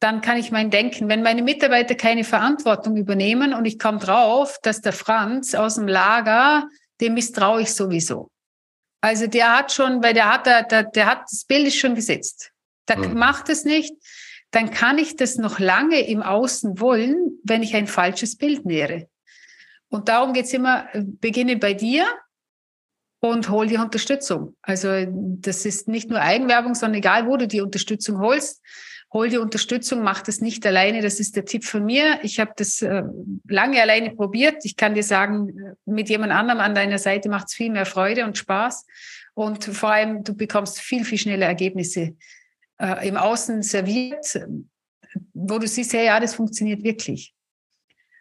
dann 0.00 0.20
kann 0.20 0.38
ich 0.38 0.50
mein 0.52 0.70
Denken, 0.70 1.08
wenn 1.08 1.22
meine 1.22 1.42
Mitarbeiter 1.42 1.94
keine 1.94 2.24
Verantwortung 2.24 2.96
übernehmen 2.96 3.52
und 3.52 3.64
ich 3.64 3.78
komme 3.78 3.98
drauf, 3.98 4.58
dass 4.62 4.80
der 4.80 4.92
Franz 4.92 5.54
aus 5.54 5.74
dem 5.74 5.88
Lager, 5.88 6.68
dem 7.00 7.14
misstraue 7.14 7.62
ich 7.62 7.74
sowieso. 7.74 8.30
Also 9.00 9.26
der 9.26 9.56
hat 9.56 9.72
schon, 9.72 10.02
weil 10.02 10.14
der 10.14 10.32
hat, 10.32 10.46
der, 10.46 10.62
der 10.84 11.06
hat, 11.06 11.22
das 11.30 11.44
Bild 11.44 11.66
ist 11.66 11.78
schon 11.78 11.94
gesetzt. 11.94 12.52
Der 12.88 12.98
mhm. 12.98 13.18
macht 13.18 13.48
es 13.48 13.64
nicht. 13.64 13.92
Dann 14.50 14.70
kann 14.70 14.98
ich 14.98 15.16
das 15.16 15.36
noch 15.36 15.58
lange 15.58 16.00
im 16.00 16.22
Außen 16.22 16.80
wollen, 16.80 17.38
wenn 17.44 17.62
ich 17.62 17.74
ein 17.74 17.86
falsches 17.86 18.36
Bild 18.36 18.64
nähere. 18.64 19.08
Und 19.88 20.08
darum 20.08 20.32
geht's 20.32 20.52
immer, 20.52 20.88
beginne 20.94 21.56
bei 21.56 21.74
dir 21.74 22.06
und 23.20 23.48
hol 23.50 23.66
dir 23.66 23.80
Unterstützung. 23.80 24.56
Also 24.62 24.88
das 25.08 25.64
ist 25.64 25.88
nicht 25.88 26.08
nur 26.08 26.20
Eigenwerbung, 26.20 26.74
sondern 26.74 26.98
egal, 26.98 27.26
wo 27.26 27.36
du 27.36 27.46
die 27.46 27.60
Unterstützung 27.60 28.18
holst, 28.18 28.62
hol 29.12 29.28
dir 29.30 29.40
Unterstützung, 29.40 30.02
mach 30.02 30.22
das 30.22 30.40
nicht 30.40 30.66
alleine. 30.66 31.00
Das 31.00 31.20
ist 31.20 31.36
der 31.36 31.44
Tipp 31.44 31.64
von 31.64 31.84
mir. 31.84 32.18
Ich 32.22 32.40
habe 32.40 32.52
das 32.56 32.82
äh, 32.82 33.02
lange 33.48 33.80
alleine 33.80 34.10
probiert. 34.10 34.64
Ich 34.64 34.76
kann 34.76 34.94
dir 34.94 35.02
sagen, 35.02 35.76
mit 35.86 36.08
jemand 36.08 36.32
anderem 36.32 36.60
an 36.60 36.74
deiner 36.74 36.98
Seite 36.98 37.28
macht 37.28 37.48
es 37.48 37.54
viel 37.54 37.70
mehr 37.70 37.86
Freude 37.86 38.24
und 38.24 38.36
Spaß. 38.36 38.84
Und 39.34 39.64
vor 39.64 39.90
allem, 39.90 40.24
du 40.24 40.34
bekommst 40.34 40.80
viel, 40.80 41.04
viel 41.04 41.18
schneller 41.18 41.46
Ergebnisse 41.46 42.16
äh, 42.78 43.08
im 43.08 43.16
Außen 43.16 43.62
serviert, 43.62 44.38
wo 45.32 45.58
du 45.58 45.66
siehst, 45.66 45.92
hey, 45.92 46.06
ja, 46.06 46.20
das 46.20 46.34
funktioniert 46.34 46.82
wirklich. 46.82 47.34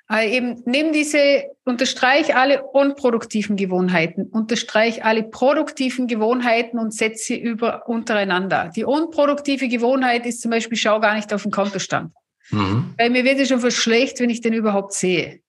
Also 0.10 0.34
eben 0.34 0.64
nimm 0.66 0.94
diese, 0.94 1.44
unterstreich 1.66 2.34
alle 2.36 2.64
unproduktiven 2.64 3.58
Gewohnheiten, 3.58 4.24
unterstreich 4.24 5.04
alle 5.04 5.24
produktiven 5.24 6.08
Gewohnheiten 6.08 6.80
und 6.80 6.94
setze 6.94 7.26
sie 7.26 7.40
über 7.40 7.90
untereinander. 7.90 8.72
Die 8.74 8.86
unproduktive 8.86 9.68
Gewohnheit 9.68 10.26
ist 10.26 10.42
zum 10.42 10.52
Beispiel, 10.52 10.78
schau 10.78 11.02
gar 11.02 11.16
nicht 11.16 11.34
auf 11.34 11.44
den 11.44 11.52
Kontostand. 11.52 12.14
Mhm. 12.52 12.94
Weil 12.98 13.10
mir 13.10 13.26
wird 13.26 13.40
es 13.40 13.50
schon 13.50 13.60
fast 13.60 13.76
schlecht, 13.76 14.22
wenn 14.22 14.30
ich 14.30 14.40
den 14.40 14.54
überhaupt 14.54 14.94
sehe. 14.94 15.42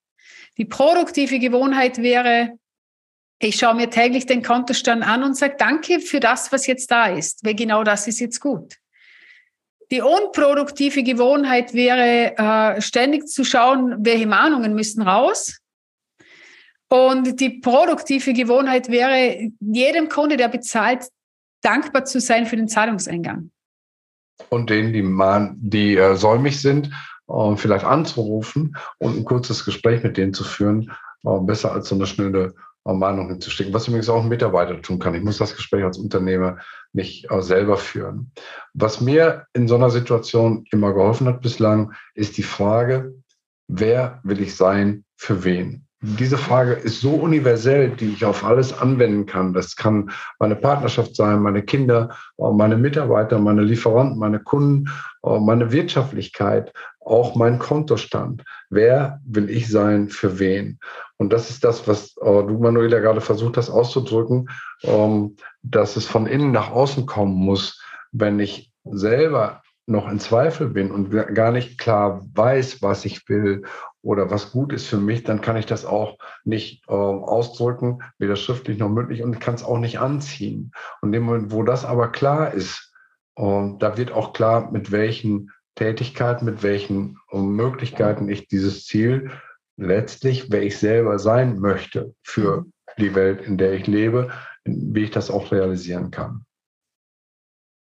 Die 0.57 0.65
produktive 0.65 1.39
Gewohnheit 1.39 1.99
wäre, 1.99 2.59
ich 3.39 3.57
schaue 3.57 3.77
mir 3.77 3.91
täglich 3.91 4.27
den 4.27 4.43
Kontostand 4.43 5.07
an 5.07 5.23
und 5.23 5.37
sage 5.37 5.55
Danke 5.57 6.01
für 6.01 6.19
das, 6.19 6.51
was 6.51 6.67
jetzt 6.67 6.91
da 6.91 7.07
ist, 7.07 7.45
weil 7.45 7.55
genau 7.55 7.85
das 7.85 8.09
ist 8.09 8.19
jetzt 8.19 8.41
gut. 8.41 8.75
Die 9.91 10.03
unproduktive 10.03 11.03
Gewohnheit 11.03 11.73
wäre, 11.73 12.37
äh, 12.37 12.81
ständig 12.81 13.27
zu 13.29 13.45
schauen, 13.45 14.05
welche 14.05 14.27
Mahnungen 14.27 14.75
müssen 14.75 15.03
raus. 15.03 15.59
Und 16.91 17.41
die 17.41 17.61
produktive 17.61 18.33
Gewohnheit 18.33 18.91
wäre, 18.91 19.51
jedem 19.61 20.09
Kunde, 20.09 20.37
der 20.37 20.49
bezahlt, 20.49 21.09
dankbar 21.63 22.05
zu 22.05 22.21
sein 22.21 22.47
für 22.47 22.57
den 22.57 22.69
Zahlungseingang. 22.69 23.51
Und 24.51 24.71
denen, 24.71 24.93
die, 24.93 25.03
mahn, 25.03 25.57
die 25.59 25.97
äh, 25.97 26.17
säumig 26.17 26.61
sind, 26.61 26.91
äh, 27.29 27.57
vielleicht 27.57 27.85
anzurufen 27.85 28.77
und 28.99 29.17
ein 29.17 29.25
kurzes 29.25 29.65
Gespräch 29.65 30.03
mit 30.03 30.17
denen 30.17 30.33
zu 30.33 30.45
führen, 30.45 30.93
äh, 31.25 31.39
besser 31.41 31.73
als 31.73 31.89
so 31.89 31.95
eine 31.95 32.07
schnelle 32.07 32.55
Meinung 32.85 33.29
hinzustecken, 33.29 33.75
was 33.75 33.87
übrigens 33.87 34.09
auch 34.09 34.23
ein 34.23 34.29
Mitarbeiter 34.31 34.81
tun 34.81 34.99
kann. 34.99 35.15
Ich 35.15 35.23
muss 35.23 35.37
das 35.37 35.55
Gespräch 35.55 35.85
als 35.85 35.99
Unternehmer 35.99 36.59
nicht 36.93 37.27
selber 37.41 37.77
führen. 37.77 38.33
Was 38.75 39.01
mir 39.01 39.47
in 39.53 39.69
so 39.69 39.75
einer 39.75 39.91
Situation 39.91 40.65
immer 40.71 40.93
geholfen 40.93 41.27
hat 41.27 41.41
bislang, 41.43 41.93
ist 42.15 42.37
die 42.37 42.43
Frage, 42.43 43.15
wer 43.67 44.21
will 44.23 44.41
ich 44.41 44.57
sein, 44.57 45.05
für 45.17 45.45
wen? 45.45 45.88
Diese 46.01 46.39
Frage 46.39 46.75
ist 46.75 47.01
so 47.01 47.15
universell, 47.15 47.91
die 47.91 48.13
ich 48.13 48.25
auf 48.25 48.45
alles 48.45 48.73
anwenden 48.73 49.27
kann. 49.27 49.53
Das 49.53 49.75
kann 49.75 50.13
meine 50.39 50.55
Partnerschaft 50.55 51.17
sein, 51.17 51.43
meine 51.43 51.63
Kinder, 51.63 52.11
äh, 52.39 52.51
meine 52.53 52.77
Mitarbeiter, 52.77 53.41
meine 53.41 53.63
Lieferanten, 53.63 54.17
meine 54.17 54.39
Kunden, 54.39 54.89
äh, 55.25 55.41
meine 55.41 55.73
Wirtschaftlichkeit, 55.73 56.73
auch 57.01 57.35
mein 57.35 57.59
Kontostand. 57.59 58.45
Wer 58.71 59.21
will 59.25 59.51
ich 59.51 59.69
sein, 59.69 60.09
für 60.09 60.39
wen? 60.39 60.79
Und 61.17 61.33
das 61.33 61.51
ist 61.51 61.65
das, 61.65 61.89
was 61.89 62.17
äh, 62.19 62.25
du, 62.25 62.59
Manuela, 62.61 63.01
gerade 63.01 63.21
versucht 63.21 63.57
hast 63.57 63.71
auszudrücken, 63.71 64.51
ähm, 64.85 65.35
dass 65.63 65.97
es 65.97 66.07
von 66.07 66.27
innen 66.27 66.53
nach 66.53 66.71
außen 66.71 67.07
kommen 67.07 67.35
muss. 67.35 67.83
Wenn 68.13 68.39
ich 68.39 68.73
selber 68.85 69.63
noch 69.87 70.09
in 70.09 70.21
Zweifel 70.21 70.69
bin 70.69 70.91
und 70.91 71.11
gar 71.11 71.51
nicht 71.51 71.79
klar 71.79 72.23
weiß, 72.35 72.83
was 72.83 73.05
ich 73.05 73.29
will 73.29 73.63
oder 74.03 74.31
was 74.31 74.53
gut 74.53 74.73
ist 74.73 74.87
für 74.87 74.99
mich, 74.99 75.25
dann 75.25 75.41
kann 75.41 75.57
ich 75.57 75.67
das 75.67 75.85
auch 75.85 76.19
nicht 76.45 76.85
äh, 76.89 76.93
ausdrücken, 76.93 78.01
weder 78.19 78.37
schriftlich 78.37 78.79
noch 78.79 78.89
mündlich 78.89 79.23
und 79.23 79.41
kann 79.41 79.55
es 79.55 79.65
auch 79.65 79.79
nicht 79.79 79.99
anziehen. 79.99 80.73
Und 81.01 81.09
in 81.09 81.13
dem 81.13 81.23
Moment, 81.25 81.53
wo 81.53 81.63
das 81.63 81.85
aber 81.85 82.13
klar 82.13 82.53
ist, 82.55 82.93
äh, 83.37 83.71
da 83.79 83.97
wird 83.97 84.13
auch 84.13 84.33
klar, 84.33 84.71
mit 84.71 84.93
welchen 84.93 85.51
Tätigkeiten, 85.75 86.45
mit 86.45 86.63
welchen 86.63 87.19
äh, 87.33 87.39
Möglichkeiten 87.39 88.29
ich 88.29 88.49
dieses 88.49 88.85
Ziel 88.85 89.31
letztlich, 89.77 90.51
wer 90.51 90.63
ich 90.63 90.79
selber 90.79 91.19
sein 91.19 91.59
möchte 91.59 92.15
für 92.23 92.67
die 92.99 93.15
Welt, 93.15 93.43
in 93.43 93.59
der 93.59 93.75
ich 93.75 93.87
lebe, 93.87 94.31
wie 94.65 95.05
ich 95.05 95.11
das 95.11 95.31
auch 95.31 95.53
realisieren 95.53 96.11
kann. 96.11 96.45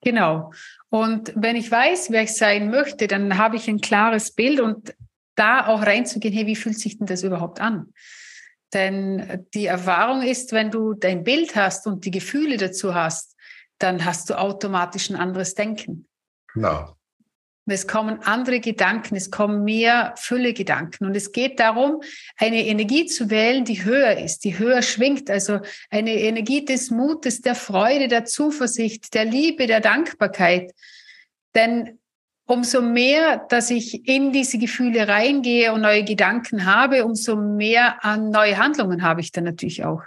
Genau. 0.02 0.52
Und 0.88 1.32
wenn 1.36 1.54
ich 1.54 1.70
weiß, 1.70 2.10
wer 2.10 2.24
ich 2.24 2.34
sein 2.34 2.70
möchte, 2.70 3.06
dann 3.06 3.38
habe 3.38 3.56
ich 3.56 3.68
ein 3.68 3.80
klares 3.80 4.32
Bild 4.32 4.60
und 4.60 4.94
da 5.34 5.66
auch 5.66 5.82
reinzugehen, 5.82 6.34
hey, 6.34 6.46
wie 6.46 6.56
fühlt 6.56 6.78
sich 6.78 6.98
denn 6.98 7.06
das 7.06 7.22
überhaupt 7.22 7.60
an? 7.60 7.92
Denn 8.72 9.46
die 9.54 9.66
Erfahrung 9.66 10.22
ist, 10.22 10.52
wenn 10.52 10.70
du 10.70 10.94
dein 10.94 11.24
Bild 11.24 11.56
hast 11.56 11.86
und 11.86 12.04
die 12.04 12.10
Gefühle 12.10 12.56
dazu 12.56 12.94
hast, 12.94 13.36
dann 13.78 14.04
hast 14.04 14.30
du 14.30 14.38
automatisch 14.38 15.10
ein 15.10 15.16
anderes 15.16 15.54
Denken. 15.54 16.08
Genau. 16.54 16.96
Es 17.66 17.86
kommen 17.86 18.18
andere 18.22 18.58
Gedanken, 18.58 19.14
es 19.14 19.30
kommen 19.30 19.62
mehr 19.62 20.14
Fülle-Gedanken. 20.16 21.06
Und 21.06 21.16
es 21.16 21.30
geht 21.30 21.60
darum, 21.60 22.02
eine 22.36 22.66
Energie 22.66 23.06
zu 23.06 23.30
wählen, 23.30 23.64
die 23.64 23.84
höher 23.84 24.18
ist, 24.18 24.40
die 24.40 24.58
höher 24.58 24.82
schwingt. 24.82 25.30
Also 25.30 25.60
eine 25.88 26.12
Energie 26.14 26.64
des 26.64 26.90
Mutes, 26.90 27.40
der 27.40 27.54
Freude, 27.54 28.08
der 28.08 28.24
Zuversicht, 28.24 29.14
der 29.14 29.26
Liebe, 29.26 29.68
der 29.68 29.80
Dankbarkeit. 29.80 30.72
Denn 31.54 32.00
umso 32.46 32.82
mehr, 32.82 33.38
dass 33.48 33.70
ich 33.70 34.06
in 34.06 34.32
diese 34.32 34.58
Gefühle 34.58 35.08
reingehe 35.08 35.72
und 35.72 35.82
neue 35.82 36.04
Gedanken 36.04 36.66
habe, 36.66 37.04
umso 37.04 37.36
mehr 37.36 38.04
an 38.04 38.30
neue 38.30 38.58
Handlungen 38.58 39.02
habe 39.02 39.20
ich 39.20 39.32
dann 39.32 39.44
natürlich 39.44 39.84
auch. 39.84 40.02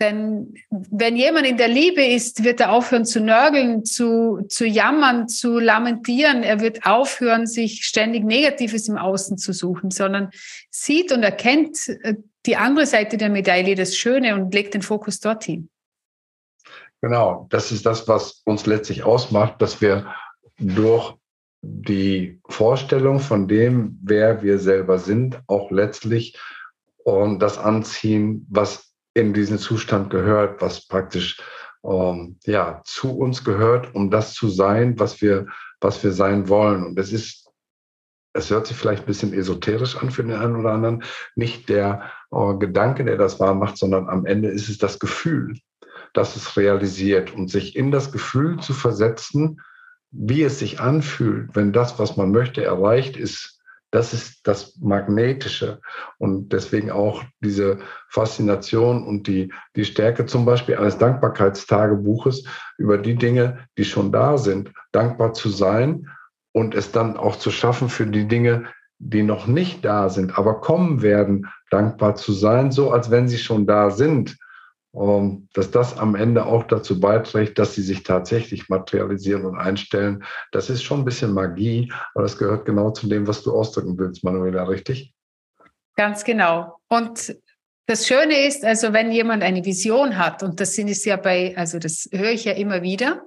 Denn 0.00 0.54
wenn 0.70 1.16
jemand 1.16 1.46
in 1.46 1.56
der 1.56 1.66
Liebe 1.66 2.04
ist, 2.04 2.44
wird 2.44 2.60
er 2.60 2.70
aufhören 2.70 3.04
zu 3.04 3.20
nörgeln, 3.20 3.84
zu, 3.84 4.46
zu 4.48 4.64
jammern, 4.64 5.28
zu 5.28 5.58
lamentieren. 5.58 6.44
Er 6.44 6.60
wird 6.60 6.86
aufhören, 6.86 7.48
sich 7.48 7.84
ständig 7.84 8.22
Negatives 8.22 8.88
im 8.88 8.96
Außen 8.96 9.38
zu 9.38 9.52
suchen, 9.52 9.90
sondern 9.90 10.30
sieht 10.70 11.10
und 11.10 11.24
erkennt 11.24 11.88
äh, 11.88 12.14
die 12.46 12.56
andere 12.56 12.86
Seite 12.86 13.16
der 13.16 13.28
Medaille, 13.28 13.74
das 13.74 13.96
Schöne 13.96 14.36
und 14.36 14.54
legt 14.54 14.74
den 14.74 14.82
Fokus 14.82 15.18
dorthin. 15.18 15.68
Genau, 17.00 17.48
das 17.50 17.72
ist 17.72 17.84
das, 17.84 18.06
was 18.06 18.42
uns 18.44 18.66
letztlich 18.66 19.02
ausmacht, 19.02 19.60
dass 19.60 19.80
wir 19.80 20.06
durch 20.58 21.17
die 21.62 22.40
Vorstellung 22.48 23.20
von 23.20 23.48
dem, 23.48 23.98
wer 24.02 24.42
wir 24.42 24.58
selber 24.58 24.98
sind, 24.98 25.40
auch 25.46 25.70
letztlich 25.70 26.38
und 26.98 27.40
das 27.40 27.58
anziehen, 27.58 28.46
was 28.50 28.92
in 29.14 29.32
diesen 29.32 29.58
Zustand 29.58 30.10
gehört, 30.10 30.60
was 30.60 30.86
praktisch 30.86 31.40
ähm, 31.84 32.38
ja, 32.44 32.82
zu 32.84 33.16
uns 33.16 33.44
gehört, 33.44 33.94
um 33.94 34.10
das 34.10 34.34
zu 34.34 34.48
sein, 34.48 34.98
was 34.98 35.20
wir, 35.20 35.46
was 35.80 36.02
wir 36.04 36.12
sein 36.12 36.48
wollen. 36.48 36.84
Und 36.84 36.98
es 36.98 37.12
ist, 37.12 37.50
es 38.34 38.50
hört 38.50 38.66
sich 38.66 38.76
vielleicht 38.76 39.04
ein 39.04 39.06
bisschen 39.06 39.32
esoterisch 39.32 39.96
an 39.96 40.10
für 40.10 40.22
den 40.22 40.36
einen 40.36 40.56
oder 40.56 40.72
anderen, 40.72 41.02
nicht 41.34 41.68
der 41.68 42.10
äh, 42.30 42.54
Gedanke, 42.54 43.04
der 43.04 43.16
das 43.16 43.40
wahr 43.40 43.54
macht, 43.54 43.78
sondern 43.78 44.08
am 44.08 44.26
Ende 44.26 44.48
ist 44.48 44.68
es 44.68 44.78
das 44.78 44.98
Gefühl, 44.98 45.54
das 46.14 46.36
es 46.36 46.56
realisiert 46.56 47.34
und 47.34 47.48
sich 47.48 47.74
in 47.74 47.90
das 47.90 48.12
Gefühl 48.12 48.60
zu 48.60 48.74
versetzen, 48.74 49.60
wie 50.10 50.42
es 50.42 50.58
sich 50.58 50.80
anfühlt, 50.80 51.54
wenn 51.54 51.72
das, 51.72 51.98
was 51.98 52.16
man 52.16 52.30
möchte, 52.30 52.64
erreicht 52.64 53.16
ist, 53.16 53.58
das 53.90 54.12
ist 54.12 54.46
das 54.46 54.76
Magnetische. 54.80 55.80
Und 56.18 56.52
deswegen 56.52 56.90
auch 56.90 57.24
diese 57.40 57.78
Faszination 58.08 59.06
und 59.06 59.26
die, 59.26 59.52
die 59.76 59.84
Stärke 59.84 60.26
zum 60.26 60.44
Beispiel 60.44 60.76
eines 60.76 60.98
Dankbarkeitstagebuches 60.98 62.44
über 62.76 62.98
die 62.98 63.14
Dinge, 63.14 63.66
die 63.78 63.84
schon 63.84 64.12
da 64.12 64.36
sind, 64.36 64.72
dankbar 64.92 65.32
zu 65.32 65.48
sein 65.48 66.08
und 66.52 66.74
es 66.74 66.92
dann 66.92 67.16
auch 67.16 67.36
zu 67.36 67.50
schaffen 67.50 67.88
für 67.88 68.06
die 68.06 68.28
Dinge, 68.28 68.66
die 68.98 69.22
noch 69.22 69.46
nicht 69.46 69.84
da 69.84 70.08
sind, 70.08 70.36
aber 70.36 70.60
kommen 70.60 71.02
werden, 71.02 71.46
dankbar 71.70 72.16
zu 72.16 72.32
sein, 72.32 72.72
so 72.72 72.90
als 72.90 73.10
wenn 73.10 73.28
sie 73.28 73.38
schon 73.38 73.66
da 73.66 73.90
sind 73.90 74.36
dass 75.52 75.70
das 75.70 75.96
am 75.98 76.14
Ende 76.14 76.46
auch 76.46 76.64
dazu 76.64 76.98
beiträgt, 76.98 77.58
dass 77.58 77.74
sie 77.74 77.82
sich 77.82 78.02
tatsächlich 78.02 78.68
materialisieren 78.68 79.44
und 79.44 79.56
einstellen. 79.56 80.24
Das 80.52 80.70
ist 80.70 80.82
schon 80.82 81.00
ein 81.00 81.04
bisschen 81.04 81.32
Magie, 81.32 81.92
aber 82.14 82.22
das 82.22 82.36
gehört 82.36 82.66
genau 82.66 82.90
zu 82.90 83.08
dem, 83.08 83.26
was 83.26 83.42
du 83.42 83.52
ausdrücken 83.52 83.98
willst, 83.98 84.24
Manuela, 84.24 84.64
richtig? 84.64 85.14
Ganz 85.96 86.24
genau. 86.24 86.80
Und 86.88 87.36
Das 87.88 88.06
Schöne 88.06 88.46
ist, 88.46 88.66
also 88.66 88.92
wenn 88.92 89.10
jemand 89.10 89.42
eine 89.42 89.64
Vision 89.64 90.18
hat, 90.18 90.42
und 90.42 90.60
das 90.60 90.74
sind 90.74 90.90
es 90.90 91.06
ja 91.06 91.16
bei, 91.16 91.56
also 91.56 91.78
das 91.78 92.06
höre 92.12 92.32
ich 92.32 92.44
ja 92.44 92.52
immer 92.52 92.82
wieder, 92.82 93.22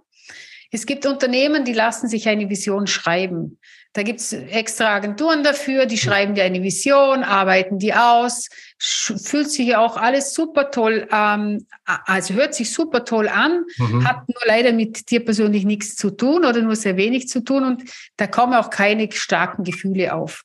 es 0.70 0.86
gibt 0.86 1.08
Unternehmen, 1.08 1.66
die 1.66 1.74
lassen 1.74 2.08
sich 2.08 2.30
eine 2.30 2.48
Vision 2.48 2.86
schreiben. 2.86 3.58
Da 3.93 4.03
gibt 4.03 4.21
es 4.21 4.31
extra 4.31 4.95
Agenturen 4.95 5.43
dafür, 5.43 5.86
die 5.86 5.98
schreiben 5.98 6.33
dir 6.33 6.45
eine 6.45 6.63
Vision, 6.63 7.24
arbeiten 7.24 7.77
die 7.77 7.93
aus, 7.93 8.48
fühlt 8.77 9.51
sich 9.51 9.67
ja 9.67 9.79
auch 9.79 9.98
alles 9.98 10.33
super 10.33 10.71
toll, 10.71 11.10
ähm, 11.12 11.67
also 11.83 12.33
hört 12.36 12.55
sich 12.55 12.74
super 12.74 13.03
toll 13.03 13.27
an, 13.27 13.65
mhm. 13.77 14.07
hat 14.07 14.29
nur 14.29 14.41
leider 14.45 14.71
mit 14.71 15.12
dir 15.12 15.25
persönlich 15.25 15.65
nichts 15.65 15.98
zu 15.98 16.10
tun 16.10 16.45
oder 16.45 16.62
nur 16.62 16.77
sehr 16.77 16.95
wenig 16.95 17.27
zu 17.27 17.43
tun 17.43 17.65
und 17.65 17.83
da 18.15 18.27
kommen 18.27 18.53
auch 18.53 18.69
keine 18.69 19.12
starken 19.12 19.65
Gefühle 19.65 20.13
auf. 20.13 20.43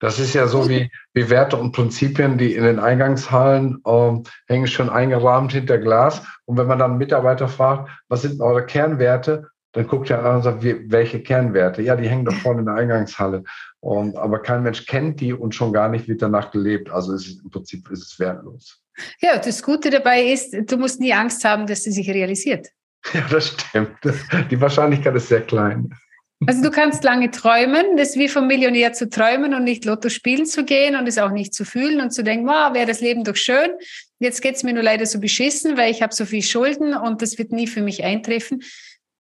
Das 0.00 0.18
ist 0.18 0.34
ja 0.34 0.46
so 0.46 0.68
wie, 0.68 0.90
wie 1.14 1.30
Werte 1.30 1.56
und 1.56 1.72
Prinzipien, 1.72 2.36
die 2.36 2.54
in 2.54 2.64
den 2.64 2.78
Eingangshallen 2.78 3.80
ähm, 3.86 4.24
hängen 4.46 4.66
schon 4.66 4.90
eingerahmt 4.90 5.52
hinter 5.52 5.78
Glas. 5.78 6.20
Und 6.44 6.58
wenn 6.58 6.66
man 6.66 6.78
dann 6.78 6.98
Mitarbeiter 6.98 7.48
fragt, 7.48 7.88
was 8.08 8.20
sind 8.20 8.42
eure 8.42 8.66
Kernwerte, 8.66 9.48
dann 9.74 9.88
guckt 9.88 10.08
er 10.08 10.24
an 10.24 10.36
und 10.36 10.42
sagt, 10.42 10.62
wie, 10.62 10.90
welche 10.90 11.20
Kernwerte? 11.20 11.82
Ja, 11.82 11.96
die 11.96 12.08
hängen 12.08 12.24
doch 12.24 12.34
vorne 12.34 12.60
in 12.60 12.66
der 12.66 12.76
Eingangshalle. 12.76 13.42
Und, 13.80 14.16
aber 14.16 14.38
kein 14.38 14.62
Mensch 14.62 14.86
kennt 14.86 15.20
die 15.20 15.32
und 15.32 15.54
schon 15.54 15.72
gar 15.72 15.88
nicht 15.88 16.08
wird 16.08 16.22
danach 16.22 16.52
gelebt. 16.52 16.90
Also 16.90 17.12
ist 17.12 17.42
im 17.42 17.50
Prinzip 17.50 17.90
ist 17.90 18.02
es 18.02 18.18
wertlos. 18.18 18.80
Ja, 19.20 19.36
das 19.38 19.62
Gute 19.62 19.90
dabei 19.90 20.22
ist, 20.22 20.54
du 20.54 20.76
musst 20.76 21.00
nie 21.00 21.12
Angst 21.12 21.44
haben, 21.44 21.66
dass 21.66 21.82
sie 21.82 21.90
sich 21.90 22.08
realisiert. 22.08 22.68
Ja, 23.12 23.22
das 23.28 23.48
stimmt. 23.48 23.98
Die 24.50 24.60
Wahrscheinlichkeit 24.60 25.14
ist 25.16 25.28
sehr 25.28 25.42
klein. 25.42 25.90
Also 26.46 26.62
du 26.62 26.70
kannst 26.70 27.04
lange 27.04 27.30
träumen, 27.30 27.96
das 27.96 28.10
ist 28.10 28.18
wie 28.18 28.28
vom 28.28 28.46
Millionär 28.46 28.92
zu 28.92 29.08
träumen 29.08 29.54
und 29.54 29.64
nicht 29.64 29.84
Lotto 29.84 30.08
spielen 30.08 30.46
zu 30.46 30.64
gehen 30.64 30.96
und 30.96 31.06
es 31.06 31.18
auch 31.18 31.30
nicht 31.30 31.54
zu 31.54 31.64
fühlen 31.64 32.00
und 32.00 32.10
zu 32.10 32.22
denken, 32.22 32.46
wow, 32.46 32.74
wäre 32.74 32.86
das 32.86 33.00
Leben 33.00 33.24
doch 33.24 33.36
schön. 33.36 33.70
Jetzt 34.18 34.42
geht 34.42 34.56
es 34.56 34.62
mir 34.62 34.72
nur 34.72 34.82
leider 34.82 35.06
so 35.06 35.20
beschissen, 35.20 35.76
weil 35.76 35.90
ich 35.90 36.02
habe 36.02 36.14
so 36.14 36.24
viel 36.24 36.42
Schulden 36.42 36.94
und 36.94 37.22
das 37.22 37.38
wird 37.38 37.52
nie 37.52 37.66
für 37.66 37.82
mich 37.82 38.04
eintreffen. 38.04 38.62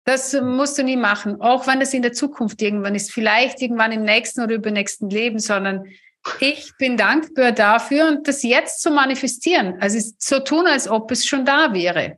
Das 0.08 0.32
musst 0.32 0.78
du 0.78 0.84
nie 0.84 0.96
machen, 0.96 1.38
auch 1.42 1.66
wenn 1.66 1.82
es 1.82 1.92
in 1.92 2.00
der 2.00 2.14
Zukunft 2.14 2.62
irgendwann 2.62 2.94
ist, 2.94 3.12
vielleicht 3.12 3.60
irgendwann 3.60 3.92
im 3.92 4.04
nächsten 4.04 4.40
oder 4.40 4.54
übernächsten 4.54 5.10
Leben, 5.10 5.38
sondern 5.38 5.84
ich 6.40 6.72
bin 6.78 6.96
dankbar 6.96 7.52
dafür 7.52 8.08
und 8.08 8.26
das 8.26 8.42
jetzt 8.42 8.80
zu 8.80 8.90
manifestieren. 8.90 9.76
Also 9.80 9.98
so 10.18 10.40
tun, 10.40 10.66
als 10.66 10.88
ob 10.88 11.10
es 11.10 11.26
schon 11.26 11.44
da 11.44 11.74
wäre. 11.74 12.16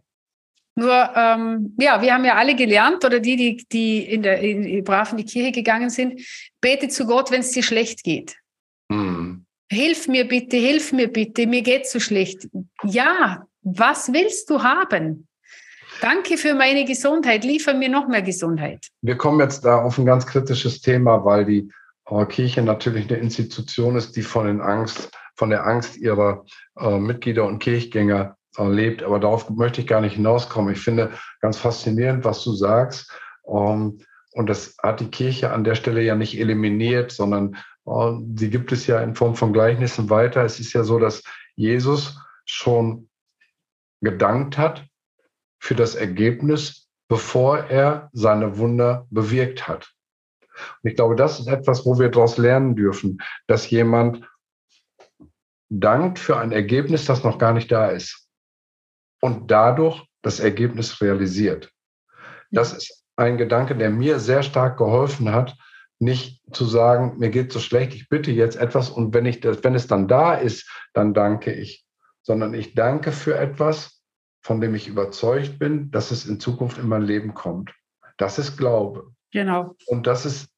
Nur, 0.76 1.10
ähm, 1.16 1.74
ja, 1.80 2.00
wir 2.00 2.14
haben 2.14 2.24
ja 2.24 2.36
alle 2.36 2.54
gelernt, 2.54 3.04
oder 3.04 3.18
die, 3.18 3.34
die, 3.34 3.66
die 3.72 4.04
in 4.04 4.22
der 4.22 4.38
in, 4.38 4.84
brav 4.84 5.10
in 5.10 5.18
die 5.18 5.24
Kirche 5.24 5.50
gegangen 5.50 5.90
sind, 5.90 6.20
bete 6.60 6.86
zu 6.86 7.06
Gott, 7.06 7.32
wenn 7.32 7.40
es 7.40 7.50
dir 7.50 7.64
schlecht 7.64 8.04
geht. 8.04 8.36
Mhm. 8.88 9.46
Hilf 9.68 10.06
mir 10.06 10.28
bitte, 10.28 10.58
hilf 10.58 10.92
mir 10.92 11.08
bitte, 11.08 11.44
mir 11.48 11.62
geht 11.62 11.88
so 11.88 11.98
schlecht. 11.98 12.46
Ja, 12.84 13.48
was 13.62 14.12
willst 14.12 14.48
du 14.48 14.62
haben? 14.62 15.26
Danke 16.00 16.38
für 16.38 16.54
meine 16.54 16.86
Gesundheit, 16.86 17.44
liefer 17.44 17.74
mir 17.74 17.90
noch 17.90 18.08
mehr 18.08 18.22
Gesundheit. 18.22 18.88
Wir 19.02 19.16
kommen 19.16 19.40
jetzt 19.40 19.66
da 19.66 19.82
auf 19.82 19.98
ein 19.98 20.06
ganz 20.06 20.26
kritisches 20.26 20.80
Thema, 20.80 21.24
weil 21.26 21.44
die 21.44 21.70
äh, 22.06 22.24
Kirche 22.24 22.62
natürlich 22.62 23.10
eine 23.10 23.18
Institution 23.18 23.96
ist, 23.96 24.16
die 24.16 24.22
von, 24.22 24.46
den 24.46 24.62
Angst, 24.62 25.10
von 25.36 25.50
der 25.50 25.66
Angst 25.66 25.98
ihrer 25.98 26.44
äh, 26.78 26.98
Mitglieder 26.98 27.44
und 27.44 27.58
Kirchgänger 27.58 28.36
lebt. 28.58 29.02
Aber 29.02 29.20
darauf 29.20 29.48
möchte 29.50 29.80
ich 29.80 29.86
gar 29.86 30.00
nicht 30.00 30.16
hinauskommen. 30.16 30.72
Ich 30.72 30.80
finde 30.80 31.12
ganz 31.40 31.56
faszinierend, 31.56 32.24
was 32.24 32.42
du 32.44 32.52
sagst. 32.52 33.10
Ähm, 33.46 34.00
und 34.32 34.48
das 34.48 34.76
hat 34.82 35.00
die 35.00 35.10
Kirche 35.10 35.52
an 35.52 35.64
der 35.64 35.74
Stelle 35.74 36.02
ja 36.02 36.14
nicht 36.14 36.38
eliminiert, 36.38 37.12
sondern 37.12 37.56
äh, 37.86 38.12
sie 38.36 38.50
gibt 38.50 38.72
es 38.72 38.86
ja 38.86 39.00
in 39.02 39.14
Form 39.14 39.34
von 39.34 39.52
Gleichnissen 39.52 40.08
weiter. 40.08 40.44
Es 40.44 40.60
ist 40.60 40.72
ja 40.72 40.82
so, 40.82 40.98
dass 40.98 41.22
Jesus 41.56 42.18
schon 42.44 43.08
gedankt 44.00 44.56
hat 44.56 44.89
für 45.60 45.74
das 45.74 45.94
Ergebnis, 45.94 46.88
bevor 47.08 47.58
er 47.58 48.10
seine 48.12 48.58
Wunder 48.58 49.06
bewirkt 49.10 49.68
hat. 49.68 49.92
Und 50.82 50.90
ich 50.90 50.96
glaube, 50.96 51.16
das 51.16 51.38
ist 51.38 51.48
etwas, 51.48 51.86
wo 51.86 51.98
wir 51.98 52.08
daraus 52.08 52.38
lernen 52.38 52.74
dürfen, 52.74 53.18
dass 53.46 53.70
jemand 53.70 54.26
dankt 55.68 56.18
für 56.18 56.36
ein 56.36 56.52
Ergebnis, 56.52 57.04
das 57.04 57.22
noch 57.22 57.38
gar 57.38 57.52
nicht 57.52 57.70
da 57.70 57.88
ist 57.88 58.28
und 59.20 59.50
dadurch 59.50 60.04
das 60.22 60.40
Ergebnis 60.40 61.00
realisiert. 61.00 61.72
Das 62.50 62.72
ist 62.72 63.04
ein 63.16 63.38
Gedanke, 63.38 63.76
der 63.76 63.90
mir 63.90 64.18
sehr 64.18 64.42
stark 64.42 64.78
geholfen 64.78 65.32
hat, 65.32 65.56
nicht 65.98 66.42
zu 66.52 66.64
sagen, 66.64 67.18
mir 67.18 67.28
geht 67.28 67.52
so 67.52 67.60
schlecht, 67.60 67.94
ich 67.94 68.08
bitte 68.08 68.30
jetzt 68.30 68.56
etwas 68.56 68.88
und 68.88 69.14
wenn, 69.14 69.26
ich 69.26 69.40
das, 69.40 69.62
wenn 69.62 69.74
es 69.74 69.86
dann 69.86 70.08
da 70.08 70.34
ist, 70.34 70.68
dann 70.94 71.14
danke 71.14 71.52
ich, 71.52 71.84
sondern 72.22 72.54
ich 72.54 72.74
danke 72.74 73.12
für 73.12 73.36
etwas, 73.36 73.99
von 74.40 74.60
dem 74.60 74.74
ich 74.74 74.88
überzeugt 74.88 75.58
bin, 75.58 75.90
dass 75.90 76.10
es 76.10 76.26
in 76.26 76.40
Zukunft 76.40 76.78
in 76.78 76.88
mein 76.88 77.02
Leben 77.02 77.34
kommt. 77.34 77.72
Das 78.16 78.38
ist 78.38 78.56
Glaube. 78.56 79.12
Genau. 79.32 79.74
Und 79.86 80.06
das 80.06 80.26
ist 80.26 80.48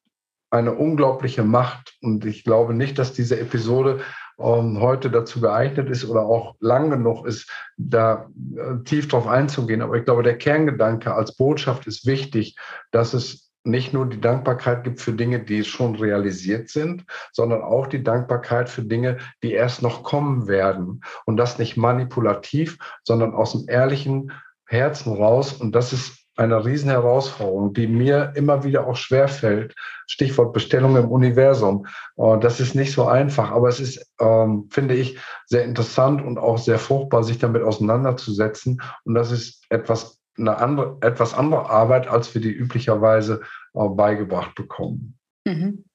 eine 0.49 0.73
unglaubliche 0.73 1.43
Macht. 1.43 1.97
Und 2.01 2.25
ich 2.25 2.43
glaube 2.43 2.73
nicht, 2.73 2.99
dass 2.99 3.13
diese 3.13 3.39
Episode 3.39 4.01
ähm, 4.39 4.79
heute 4.79 5.09
dazu 5.09 5.41
geeignet 5.41 5.89
ist 5.89 6.05
oder 6.05 6.21
auch 6.21 6.55
lang 6.59 6.89
genug 6.89 7.25
ist, 7.25 7.49
da 7.77 8.29
äh, 8.55 8.83
tief 8.83 9.07
drauf 9.07 9.27
einzugehen. 9.27 9.81
Aber 9.81 9.95
ich 9.95 10.05
glaube, 10.05 10.23
der 10.23 10.37
Kerngedanke 10.37 11.13
als 11.13 11.35
Botschaft 11.35 11.87
ist 11.87 12.05
wichtig, 12.05 12.55
dass 12.91 13.13
es 13.13 13.42
nicht 13.63 13.93
nur 13.93 14.05
die 14.05 14.19
Dankbarkeit 14.19 14.83
gibt 14.83 14.99
für 14.99 15.13
Dinge, 15.13 15.39
die 15.39 15.63
schon 15.63 15.95
realisiert 15.95 16.69
sind, 16.69 17.05
sondern 17.31 17.61
auch 17.61 17.87
die 17.87 18.03
Dankbarkeit 18.03 18.69
für 18.69 18.83
Dinge, 18.83 19.17
die 19.41 19.53
erst 19.53 19.81
noch 19.81 20.03
kommen 20.03 20.47
werden. 20.47 21.01
Und 21.25 21.37
das 21.37 21.59
nicht 21.59 21.77
manipulativ, 21.77 22.77
sondern 23.03 23.33
aus 23.33 23.53
dem 23.53 23.65
ehrlichen 23.67 24.31
Herzen 24.65 25.13
raus. 25.13 25.53
Und 25.53 25.73
das 25.73 25.93
ist 25.93 26.23
eine 26.35 26.65
Riesenherausforderung, 26.65 27.73
die 27.73 27.87
mir 27.87 28.33
immer 28.35 28.63
wieder 28.63 28.87
auch 28.87 28.95
schwerfällt. 28.95 29.75
Stichwort 30.07 30.51
Bestellung 30.51 30.95
im 30.97 31.09
Universum. 31.09 31.85
Das 32.15 32.59
ist 32.59 32.75
nicht 32.75 32.91
so 32.91 33.05
einfach, 33.05 33.51
aber 33.51 33.69
es 33.69 33.79
ist, 33.79 34.11
ähm, 34.19 34.67
finde 34.69 34.95
ich, 34.95 35.19
sehr 35.45 35.63
interessant 35.63 36.25
und 36.25 36.39
auch 36.39 36.57
sehr 36.57 36.79
fruchtbar, 36.79 37.23
sich 37.23 37.37
damit 37.37 37.61
auseinanderzusetzen. 37.61 38.81
Und 39.05 39.13
das 39.13 39.31
ist 39.31 39.63
etwas, 39.69 40.19
eine 40.37 40.57
andere, 40.57 40.97
etwas 41.01 41.33
andere 41.33 41.69
Arbeit, 41.69 42.07
als 42.07 42.33
wir 42.33 42.41
die 42.41 42.51
üblicherweise 42.51 43.41
äh, 43.73 43.87
beigebracht 43.87 44.55
bekommen. 44.55 45.17
Mhm. 45.45 45.85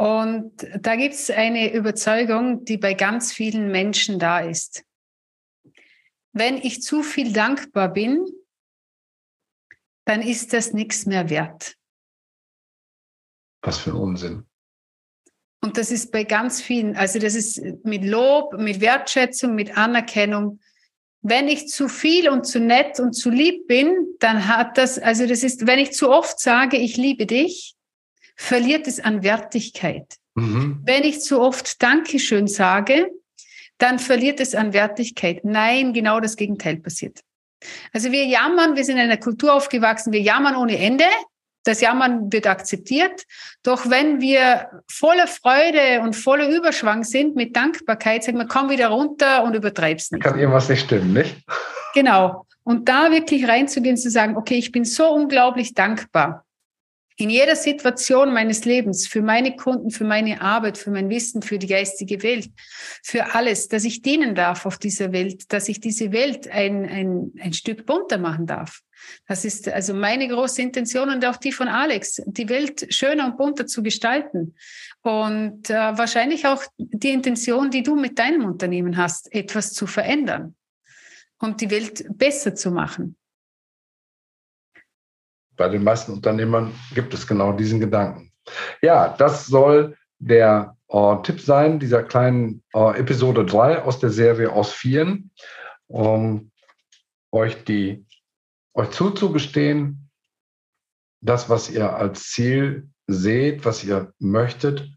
Und 0.00 0.52
da 0.78 0.94
gibt 0.94 1.14
es 1.14 1.28
eine 1.30 1.72
Überzeugung, 1.72 2.64
die 2.64 2.76
bei 2.76 2.94
ganz 2.94 3.32
vielen 3.32 3.70
Menschen 3.72 4.18
da 4.18 4.38
ist. 4.38 4.84
Wenn 6.32 6.56
ich 6.56 6.82
zu 6.82 7.02
viel 7.02 7.32
dankbar 7.32 7.92
bin, 7.92 8.24
dann 10.04 10.22
ist 10.22 10.52
das 10.52 10.72
nichts 10.72 11.04
mehr 11.04 11.30
wert. 11.30 11.76
Was 13.62 13.78
für 13.78 13.90
ein 13.90 13.96
Unsinn. 13.96 14.44
Und 15.60 15.76
das 15.76 15.90
ist 15.90 16.12
bei 16.12 16.22
ganz 16.22 16.62
vielen, 16.62 16.96
also 16.96 17.18
das 17.18 17.34
ist 17.34 17.60
mit 17.84 18.04
Lob, 18.04 18.56
mit 18.56 18.80
Wertschätzung, 18.80 19.56
mit 19.56 19.76
Anerkennung. 19.76 20.60
Wenn 21.22 21.48
ich 21.48 21.68
zu 21.68 21.88
viel 21.88 22.28
und 22.28 22.46
zu 22.46 22.60
nett 22.60 23.00
und 23.00 23.12
zu 23.12 23.30
lieb 23.30 23.66
bin, 23.66 23.94
dann 24.20 24.46
hat 24.46 24.78
das, 24.78 24.98
also 24.98 25.26
das 25.26 25.42
ist, 25.42 25.66
wenn 25.66 25.78
ich 25.78 25.92
zu 25.92 26.10
oft 26.10 26.38
sage, 26.38 26.76
ich 26.76 26.96
liebe 26.96 27.26
dich, 27.26 27.74
verliert 28.36 28.86
es 28.86 29.00
an 29.00 29.22
Wertigkeit. 29.22 30.14
Mhm. 30.34 30.80
Wenn 30.84 31.02
ich 31.02 31.20
zu 31.20 31.40
oft 31.40 31.82
Dankeschön 31.82 32.46
sage, 32.46 33.10
dann 33.78 33.98
verliert 33.98 34.40
es 34.40 34.54
an 34.54 34.72
Wertigkeit. 34.72 35.44
Nein, 35.44 35.92
genau 35.92 36.20
das 36.20 36.36
Gegenteil 36.36 36.76
passiert. 36.76 37.20
Also 37.92 38.12
wir 38.12 38.24
jammern, 38.24 38.76
wir 38.76 38.84
sind 38.84 38.96
in 38.96 39.02
einer 39.02 39.16
Kultur 39.16 39.52
aufgewachsen, 39.54 40.12
wir 40.12 40.20
jammern 40.20 40.56
ohne 40.56 40.78
Ende. 40.78 41.04
Das 41.68 41.82
Jammern 41.82 42.32
wird 42.32 42.46
akzeptiert. 42.46 43.24
Doch 43.62 43.90
wenn 43.90 44.22
wir 44.22 44.70
voller 44.90 45.26
Freude 45.26 46.00
und 46.00 46.16
voller 46.16 46.48
Überschwang 46.48 47.04
sind 47.04 47.36
mit 47.36 47.54
Dankbarkeit, 47.54 48.24
sagen 48.24 48.38
wir, 48.38 48.46
komm 48.46 48.70
wieder 48.70 48.88
runter 48.88 49.44
und 49.44 49.54
übertreib's 49.54 50.10
nicht. 50.10 50.24
Kann 50.24 50.38
irgendwas 50.38 50.70
nicht 50.70 50.86
stimmen, 50.86 51.12
nicht? 51.12 51.36
Genau. 51.92 52.46
Und 52.64 52.88
da 52.88 53.10
wirklich 53.10 53.46
reinzugehen, 53.46 53.98
zu 53.98 54.10
sagen, 54.10 54.38
okay, 54.38 54.54
ich 54.54 54.72
bin 54.72 54.86
so 54.86 55.10
unglaublich 55.10 55.74
dankbar 55.74 56.46
in 57.20 57.30
jeder 57.30 57.56
Situation 57.56 58.32
meines 58.32 58.64
Lebens, 58.64 59.08
für 59.08 59.22
meine 59.22 59.56
Kunden, 59.56 59.90
für 59.90 60.04
meine 60.04 60.40
Arbeit, 60.40 60.78
für 60.78 60.92
mein 60.92 61.08
Wissen, 61.10 61.42
für 61.42 61.58
die 61.58 61.66
geistige 61.66 62.22
Welt, 62.22 62.48
für 63.02 63.34
alles, 63.34 63.66
dass 63.66 63.84
ich 63.84 64.02
dienen 64.02 64.36
darf 64.36 64.66
auf 64.66 64.78
dieser 64.78 65.10
Welt, 65.12 65.52
dass 65.52 65.68
ich 65.68 65.80
diese 65.80 66.12
Welt 66.12 66.48
ein, 66.48 66.88
ein, 66.88 67.32
ein 67.40 67.52
Stück 67.52 67.86
bunter 67.86 68.18
machen 68.18 68.46
darf. 68.46 68.82
Das 69.26 69.44
ist 69.44 69.68
also 69.68 69.94
meine 69.94 70.28
große 70.28 70.62
Intention 70.62 71.10
und 71.10 71.24
auch 71.24 71.36
die 71.36 71.50
von 71.50 71.66
Alex, 71.66 72.22
die 72.26 72.48
Welt 72.48 72.86
schöner 72.94 73.26
und 73.26 73.36
bunter 73.36 73.66
zu 73.66 73.82
gestalten. 73.82 74.54
Und 75.02 75.70
äh, 75.70 75.74
wahrscheinlich 75.74 76.46
auch 76.46 76.62
die 76.76 77.10
Intention, 77.10 77.70
die 77.70 77.82
du 77.82 77.96
mit 77.96 78.18
deinem 78.18 78.44
Unternehmen 78.44 78.96
hast, 78.96 79.32
etwas 79.34 79.72
zu 79.72 79.88
verändern 79.88 80.54
und 81.38 81.60
die 81.60 81.70
Welt 81.70 82.06
besser 82.16 82.54
zu 82.54 82.70
machen 82.70 83.16
bei 85.58 85.68
den 85.68 85.84
meisten 85.84 86.12
Unternehmern 86.12 86.72
gibt 86.94 87.12
es 87.12 87.26
genau 87.26 87.52
diesen 87.52 87.80
Gedanken. 87.80 88.32
Ja, 88.80 89.14
das 89.18 89.46
soll 89.46 89.96
der 90.18 90.76
äh, 90.88 91.16
Tipp 91.22 91.40
sein, 91.40 91.78
dieser 91.78 92.02
kleinen 92.02 92.62
äh, 92.74 92.98
Episode 92.98 93.44
3 93.44 93.82
aus 93.82 93.98
der 93.98 94.10
Serie 94.10 94.50
aus 94.50 94.72
Vieren, 94.72 95.30
um 95.86 96.50
euch 97.30 97.62
die 97.64 98.06
euch 98.72 98.90
zuzugestehen, 98.90 100.10
das, 101.20 101.50
was 101.50 101.68
ihr 101.68 101.94
als 101.94 102.30
Ziel 102.30 102.88
seht, 103.08 103.64
was 103.64 103.82
ihr 103.84 104.12
möchtet, 104.20 104.88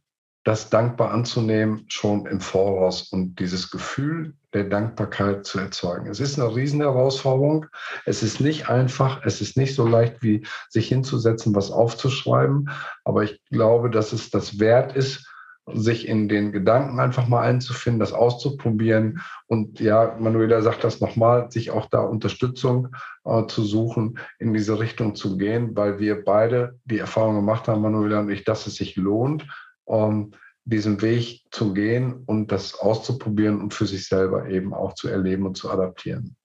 das 0.44 0.70
dankbar 0.70 1.12
anzunehmen, 1.12 1.86
schon 1.88 2.26
im 2.26 2.42
Voraus 2.42 3.12
und 3.12 3.40
dieses 3.40 3.70
Gefühl 3.70 4.34
der 4.54 4.66
Dankbarkeit 4.66 5.46
zu 5.46 5.60
erzeugen. 5.60 6.08
Es 6.08 6.20
ist 6.20 6.40
eine 6.40 6.54
riesen 6.54 6.82
Herausforderung. 6.82 7.68
Es 8.06 8.24
ist 8.24 8.42
nicht 8.42 8.68
einfach. 8.68 9.22
Es 9.24 9.40
ist 9.40 9.56
nicht 9.56 9.76
so 9.76 9.86
leicht, 9.86 10.24
wie 10.24 10.46
sich 10.70 10.88
hinzusetzen, 10.88 11.56
was 11.56 11.72
aufzuschreiben. 11.72 12.70
Aber 13.04 13.24
ich 13.24 13.40
glaube, 13.50 13.90
dass 13.90 14.14
es 14.14 14.30
das 14.32 14.60
wert 14.60 14.96
ist, 14.96 15.28
sich 15.74 16.08
in 16.08 16.28
den 16.28 16.52
Gedanken 16.52 17.00
einfach 17.00 17.28
mal 17.28 17.42
einzufinden, 17.42 18.00
das 18.00 18.14
auszuprobieren. 18.14 19.22
Und 19.48 19.80
ja, 19.80 20.18
Manuela 20.20 20.62
sagt 20.62 20.84
das 20.84 21.02
nochmal, 21.02 21.52
sich 21.52 21.72
auch 21.72 21.86
da 21.86 22.02
Unterstützung 22.02 22.90
äh, 23.26 23.46
zu 23.46 23.64
suchen, 23.64 24.18
in 24.40 24.54
diese 24.54 24.80
Richtung 24.80 25.16
zu 25.16 25.38
gehen, 25.38 25.76
weil 25.76 26.00
wir 26.00 26.26
beide 26.26 26.80
die 26.86 27.00
Erfahrung 27.00 27.36
gemacht 27.36 27.68
haben, 27.68 27.82
Manuela 27.82 28.20
und 28.20 28.30
ich, 28.30 28.44
dass 28.44 28.68
es 28.68 28.76
sich 28.76 28.96
lohnt, 28.96 29.46
ähm, 29.88 30.34
diesen 30.66 31.02
Weg 31.02 31.42
zu 31.52 31.74
gehen 31.74 32.24
und 32.26 32.52
das 32.52 32.76
auszuprobieren 32.76 33.60
und 33.60 33.74
für 33.74 33.86
sich 33.86 34.08
selber 34.08 34.48
eben 34.48 34.74
auch 34.74 34.94
zu 34.94 35.08
erleben 35.08 35.46
und 35.46 35.56
zu 35.56 35.70
adaptieren. 35.70 36.36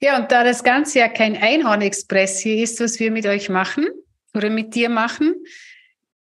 Ja, 0.00 0.18
und 0.18 0.32
da 0.32 0.42
das 0.42 0.64
Ganze 0.64 0.98
ja 0.98 1.08
kein 1.08 1.36
Einhorn-Express 1.36 2.40
hier 2.40 2.62
ist, 2.62 2.80
was 2.80 2.98
wir 2.98 3.10
mit 3.10 3.26
euch 3.26 3.48
machen 3.48 3.86
oder 4.34 4.50
mit 4.50 4.74
dir 4.74 4.88
machen, 4.88 5.44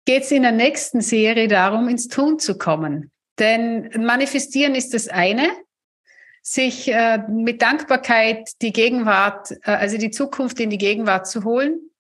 geht 0.05 0.25
es 0.25 0.31
in 0.31 0.43
der 0.43 0.53
nächsten 0.53 1.01
Serie 1.01 1.49
darum, 1.49 1.89
ins 1.89 2.09
Tun 2.09 2.39
zu 2.39 2.59
kommen. 2.59 3.11
Denn 3.39 3.91
manifestieren 4.05 4.75
ist 4.75 4.93
das 4.93 5.09
eine, 5.09 5.49
sich 6.43 6.93
äh, 6.93 7.23
mit 7.29 7.63
Dankbarkeit 7.63 8.51
die 8.61 8.73
Gegenwart, 8.73 9.51
äh, 9.63 9.71
also 9.71 9.97
die 9.97 10.11
Zukunft 10.11 10.61
in 10.61 10.69
die 10.69 10.79
Gegenwart 10.79 11.27
zu 11.27 11.45
holen. 11.45 11.91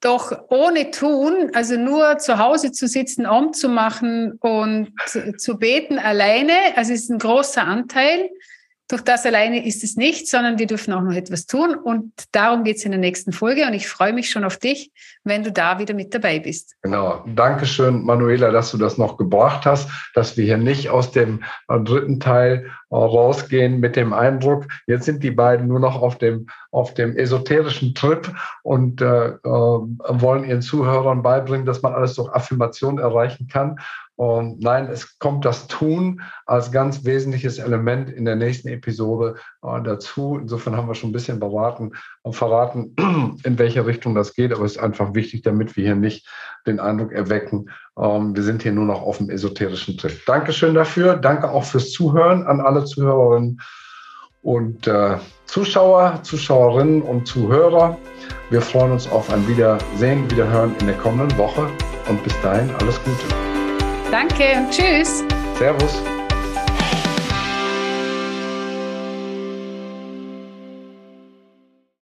Doch 0.00 0.32
ohne 0.50 0.90
Tun, 0.90 1.50
also 1.52 1.76
nur 1.76 2.18
zu 2.18 2.38
Hause 2.38 2.70
zu 2.70 2.86
sitzen, 2.86 3.26
umzumachen 3.26 4.38
und 4.40 4.92
zu 5.38 5.58
beten 5.58 5.98
alleine, 5.98 6.52
also 6.76 6.92
ist 6.92 7.10
ein 7.10 7.18
großer 7.18 7.62
Anteil. 7.62 8.30
Durch 8.88 9.02
das 9.02 9.24
alleine 9.24 9.64
ist 9.66 9.82
es 9.82 9.96
nicht, 9.96 10.28
sondern 10.28 10.58
wir 10.58 10.66
dürfen 10.66 10.92
auch 10.92 11.00
noch 11.00 11.14
etwas 11.14 11.46
tun. 11.46 11.74
Und 11.74 12.12
darum 12.32 12.64
geht 12.64 12.76
es 12.76 12.84
in 12.84 12.90
der 12.90 13.00
nächsten 13.00 13.32
Folge. 13.32 13.66
Und 13.66 13.72
ich 13.72 13.88
freue 13.88 14.12
mich 14.12 14.30
schon 14.30 14.44
auf 14.44 14.58
dich, 14.58 14.92
wenn 15.24 15.42
du 15.42 15.50
da 15.50 15.78
wieder 15.78 15.94
mit 15.94 16.14
dabei 16.14 16.38
bist. 16.38 16.76
Genau. 16.82 17.24
Dankeschön, 17.34 18.04
Manuela, 18.04 18.50
dass 18.50 18.72
du 18.72 18.76
das 18.76 18.98
noch 18.98 19.16
gebracht 19.16 19.64
hast, 19.64 19.88
dass 20.14 20.36
wir 20.36 20.44
hier 20.44 20.58
nicht 20.58 20.90
aus 20.90 21.12
dem 21.12 21.42
dritten 21.68 22.20
Teil 22.20 22.70
äh, 22.94 22.96
rausgehen 22.96 23.80
mit 23.80 23.96
dem 23.96 24.12
Eindruck, 24.12 24.66
jetzt 24.86 25.06
sind 25.06 25.24
die 25.24 25.32
beiden 25.32 25.66
nur 25.66 25.80
noch 25.80 26.00
auf 26.00 26.16
dem, 26.16 26.46
auf 26.70 26.94
dem 26.94 27.16
esoterischen 27.16 27.92
Trip 27.92 28.30
und 28.62 29.00
äh, 29.00 29.30
äh, 29.30 29.40
wollen 29.42 30.44
ihren 30.44 30.62
Zuhörern 30.62 31.22
beibringen, 31.22 31.66
dass 31.66 31.82
man 31.82 31.92
alles 31.92 32.14
durch 32.14 32.32
Affirmation 32.32 32.98
erreichen 32.98 33.48
kann. 33.48 33.80
Und 34.16 34.60
nein, 34.60 34.88
es 34.88 35.18
kommt 35.18 35.44
das 35.44 35.66
Tun 35.66 36.22
als 36.46 36.70
ganz 36.70 37.04
wesentliches 37.04 37.58
Element 37.58 38.10
in 38.10 38.24
der 38.24 38.36
nächsten 38.36 38.68
Episode 38.68 39.36
äh, 39.62 39.82
dazu. 39.82 40.38
Insofern 40.40 40.76
haben 40.76 40.86
wir 40.86 40.94
schon 40.94 41.10
ein 41.10 41.14
bisschen 41.14 41.40
beraten 41.40 41.92
und 42.22 42.34
verraten, 42.34 42.94
in 43.44 43.58
welche 43.58 43.86
Richtung 43.86 44.14
das 44.14 44.34
geht. 44.34 44.52
Aber 44.52 44.64
es 44.64 44.76
ist 44.76 44.82
einfach 44.82 45.14
wichtig, 45.14 45.42
damit 45.42 45.76
wir 45.76 45.84
hier 45.84 45.96
nicht 45.96 46.28
den 46.66 46.78
Eindruck 46.78 47.12
erwecken, 47.12 47.70
ähm, 47.98 48.36
wir 48.36 48.42
sind 48.42 48.62
hier 48.62 48.72
nur 48.72 48.86
noch 48.86 49.02
auf 49.02 49.18
dem 49.18 49.30
esoterischen 49.30 49.98
Trip. 49.98 50.24
Dankeschön 50.26 50.74
dafür. 50.74 51.16
Danke 51.16 51.50
auch 51.50 51.64
fürs 51.64 51.90
Zuhören 51.90 52.44
an 52.44 52.60
alle 52.60 52.84
Zuhörerinnen 52.84 53.60
und 54.42 54.86
äh, 54.86 55.16
Zuschauer, 55.46 56.20
Zuschauerinnen 56.22 57.02
und 57.02 57.26
Zuhörer. 57.26 57.98
Wir 58.50 58.60
freuen 58.60 58.92
uns 58.92 59.08
auf 59.10 59.32
ein 59.32 59.46
Wiedersehen, 59.48 60.30
Wiederhören 60.30 60.74
in 60.80 60.86
der 60.86 60.96
kommenden 60.96 61.36
Woche. 61.38 61.68
Und 62.08 62.22
bis 62.22 62.38
dahin 62.42 62.70
alles 62.76 63.02
Gute. 63.02 63.43
Danke 64.14 64.44
und 64.56 64.70
tschüss. 64.70 65.24
Servus. 65.58 66.13